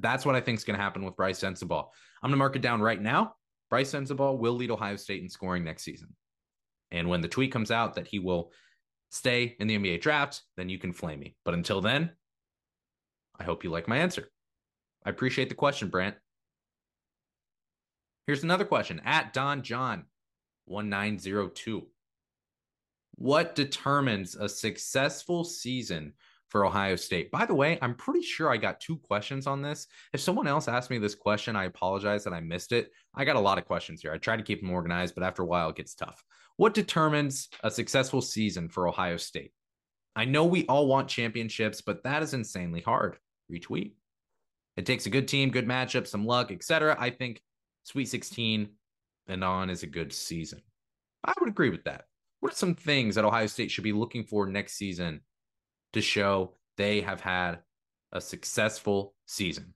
[0.00, 1.86] That's what I think is going to happen with Brice Sensabaugh.
[2.22, 3.34] I'm going to mark it down right now.
[3.70, 6.14] Brice Sensabaugh will lead Ohio State in scoring next season.
[6.90, 8.52] And when the tweet comes out that he will
[9.10, 11.36] stay in the NBA draft, then you can flame me.
[11.44, 12.10] But until then,
[13.38, 14.30] I hope you like my answer.
[15.04, 16.16] I appreciate the question, Brant.
[18.26, 20.04] Here's another question at Don John
[20.66, 21.86] 1902.
[23.14, 26.12] What determines a successful season
[26.48, 27.30] for Ohio State.
[27.30, 29.86] By the way, I'm pretty sure I got two questions on this.
[30.12, 32.90] If someone else asked me this question, I apologize that I missed it.
[33.14, 34.12] I got a lot of questions here.
[34.12, 36.24] I try to keep them organized, but after a while, it gets tough.
[36.56, 39.52] What determines a successful season for Ohio State?
[40.16, 43.18] I know we all want championships, but that is insanely hard.
[43.52, 43.92] Retweet.
[44.76, 46.96] It takes a good team, good matchup, some luck, etc.
[46.98, 47.40] I think
[47.84, 48.68] Sweet 16
[49.28, 50.60] and on is a good season.
[51.24, 52.04] I would agree with that.
[52.40, 55.20] What are some things that Ohio State should be looking for next season
[55.92, 57.60] to show they have had
[58.12, 59.74] a successful season.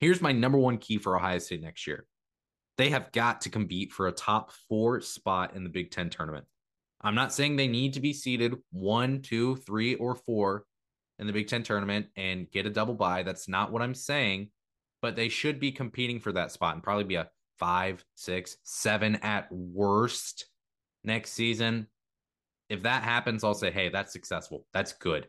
[0.00, 2.06] Here's my number one key for Ohio State next year
[2.78, 6.46] they have got to compete for a top four spot in the Big Ten tournament.
[7.00, 10.64] I'm not saying they need to be seeded one, two, three, or four
[11.18, 13.22] in the Big Ten tournament and get a double bye.
[13.22, 14.50] That's not what I'm saying,
[15.00, 19.16] but they should be competing for that spot and probably be a five, six, seven
[19.16, 20.46] at worst
[21.04, 21.88] next season.
[22.72, 24.64] If that happens, I'll say, hey, that's successful.
[24.72, 25.28] That's good.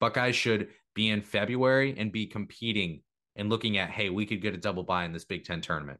[0.00, 3.00] Buckeyes should be in February and be competing
[3.36, 5.98] and looking at, hey, we could get a double bye in this Big Ten tournament.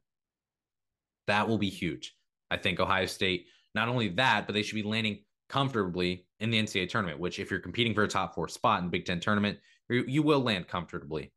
[1.25, 2.15] That will be huge.
[2.51, 6.61] I think Ohio State, not only that, but they should be landing comfortably in the
[6.61, 9.57] NCAA tournament, which if you're competing for a top four spot in Big Ten tournament,
[9.89, 11.33] you will land comfortably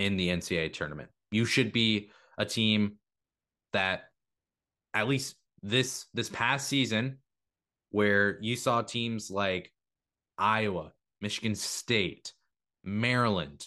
[0.00, 1.08] in the NCAA tournament.
[1.30, 2.96] You should be a team
[3.72, 4.06] that
[4.92, 7.18] at least this this past season
[7.90, 9.72] where you saw teams like
[10.36, 12.32] Iowa, Michigan State,
[12.84, 13.66] Maryland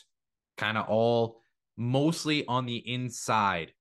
[0.57, 1.41] kind of all
[1.78, 3.74] mostly on the inside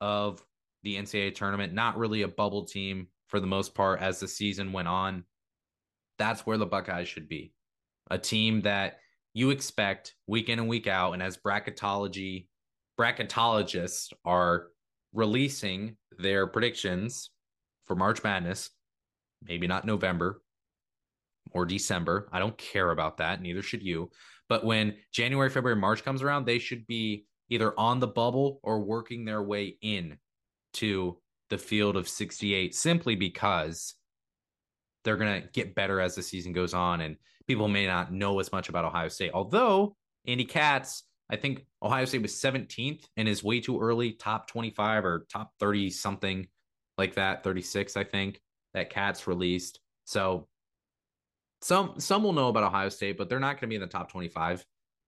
[0.00, 0.44] of
[0.82, 4.72] the NCAA tournament, not really a bubble team for the most part as the season
[4.72, 5.24] went on.
[6.18, 7.52] That's where the Buckeyes should be.
[8.10, 8.98] A team that
[9.34, 11.12] you expect week in and week out.
[11.12, 12.48] And as bracketology,
[12.98, 14.68] bracketologists are
[15.12, 17.30] releasing their predictions
[17.86, 18.70] for March Madness,
[19.46, 20.42] maybe not November
[21.52, 22.28] or December.
[22.32, 23.40] I don't care about that.
[23.40, 24.10] Neither should you.
[24.48, 28.80] But when January, February, March comes around, they should be either on the bubble or
[28.80, 30.18] working their way in
[30.74, 31.18] to
[31.50, 33.94] the field of 68 simply because
[35.04, 37.16] they're going to get better as the season goes on and
[37.46, 39.30] people may not know as much about Ohio State.
[39.32, 44.48] Although Andy Katz, I think Ohio State was 17th and is way too early, top
[44.48, 46.46] 25 or top 30 something
[46.98, 48.40] like that, 36 I think
[48.78, 49.80] that Katz released.
[50.04, 50.48] So
[51.60, 53.86] some some will know about Ohio State, but they're not going to be in the
[53.86, 54.64] top 25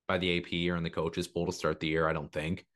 [0.08, 2.66] by the AP or in the coaches poll to start the year, I don't think.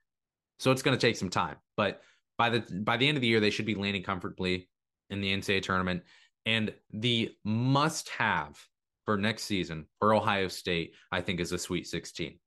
[0.60, 1.56] So it's going to take some time.
[1.76, 2.00] But
[2.38, 4.68] by the by the end of the year, they should be landing comfortably
[5.10, 6.02] in the NCAA tournament.
[6.46, 8.56] And the must have
[9.04, 12.38] for next season for Ohio State, I think, is a Sweet 16.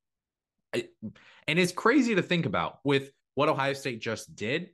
[0.73, 0.85] I,
[1.47, 4.69] and it's crazy to think about with what Ohio State just did,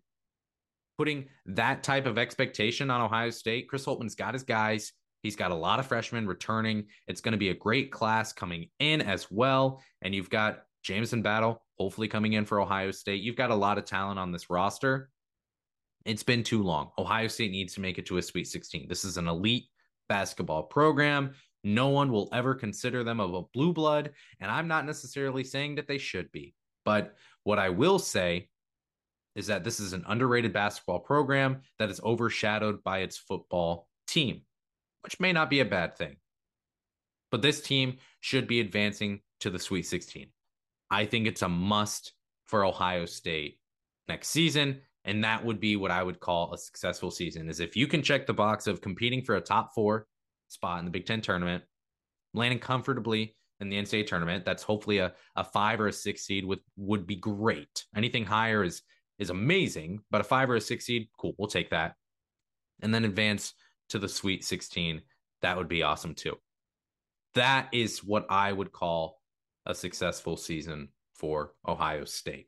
[1.04, 3.68] putting that type of expectation on Ohio State.
[3.68, 4.94] Chris Holtmann's got his guys.
[5.22, 6.86] He's got a lot of freshmen returning.
[7.10, 9.84] It's going to be a great class coming in as well.
[10.02, 13.22] And you've got Jamison Battle, hopefully coming in for Ohio State.
[13.22, 15.10] You've got a lot of talent on this roster.
[16.06, 16.92] It's been too long.
[16.98, 18.88] Ohio State needs to make it to a Sweet 16.
[18.88, 19.66] This is an elite
[20.08, 21.34] basketball program.
[21.66, 24.12] No one will ever consider them of a blue blood.
[24.40, 26.56] And I'm not necessarily saying that they should be.
[26.86, 28.48] But what I will say
[29.36, 34.42] is that this is an underrated basketball program that is overshadowed by its football team,
[35.02, 36.18] which may not be a bad thing.
[37.32, 40.28] But this team should be advancing to the Sweet 16.
[40.92, 42.14] I think it's a must
[42.46, 43.60] for Ohio State
[44.08, 44.82] next season.
[45.06, 48.02] And that would be what I would call a successful season is if you can
[48.02, 50.08] check the box of competing for a top four
[50.48, 51.64] spot in the Big Ten tournament,
[52.34, 54.46] landing comfortably in the NCAA tournament.
[54.46, 57.86] That's hopefully a, a five or a six seed with would be great.
[57.96, 58.82] Anything higher is
[59.20, 61.96] is amazing, but a five or a six seed, cool, we'll take that.
[62.82, 63.54] And then advance
[63.90, 65.02] to the Sweet 16.
[65.42, 66.38] That would be awesome too.
[67.36, 69.20] That is what I would call
[69.66, 72.48] a successful season for Ohio State.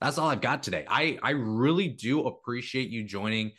[0.00, 0.86] That's all I've got today.
[0.88, 3.52] I I really do appreciate you joining.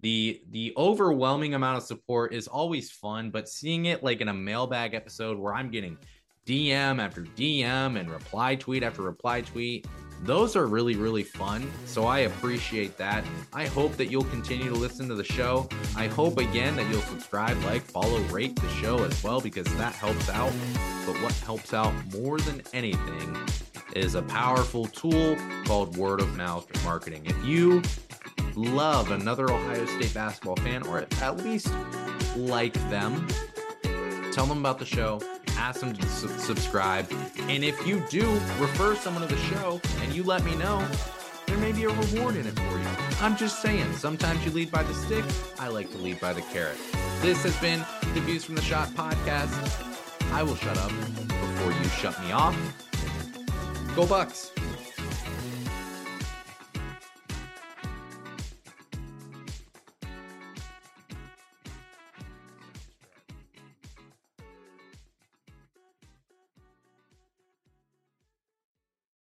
[0.00, 4.34] The the overwhelming amount of support is always fun, but seeing it like in a
[4.34, 5.96] mailbag episode where I'm getting
[6.46, 9.86] DM after DM and reply tweet after reply tweet,
[10.22, 11.70] those are really really fun.
[11.84, 13.24] So I appreciate that.
[13.52, 15.68] I hope that you'll continue to listen to the show.
[15.96, 19.94] I hope again that you'll subscribe, like, follow, rate the show as well because that
[19.94, 20.52] helps out.
[21.06, 23.36] But what helps out more than anything
[23.94, 27.22] is a powerful tool called word of mouth marketing.
[27.24, 27.82] If you
[28.54, 31.72] love another Ohio State basketball fan, or at least
[32.36, 33.26] like them,
[34.32, 35.20] tell them about the show,
[35.56, 37.10] ask them to su- subscribe.
[37.48, 40.86] And if you do refer someone to the show and you let me know,
[41.46, 42.88] there may be a reward in it for you.
[43.20, 45.24] I'm just saying, sometimes you lead by the stick.
[45.58, 46.76] I like to lead by the carrot.
[47.20, 47.84] This has been
[48.14, 49.52] the Views from the Schott podcast.
[50.32, 52.56] I will shut up before you shut me off.
[53.94, 54.50] Go Bucks!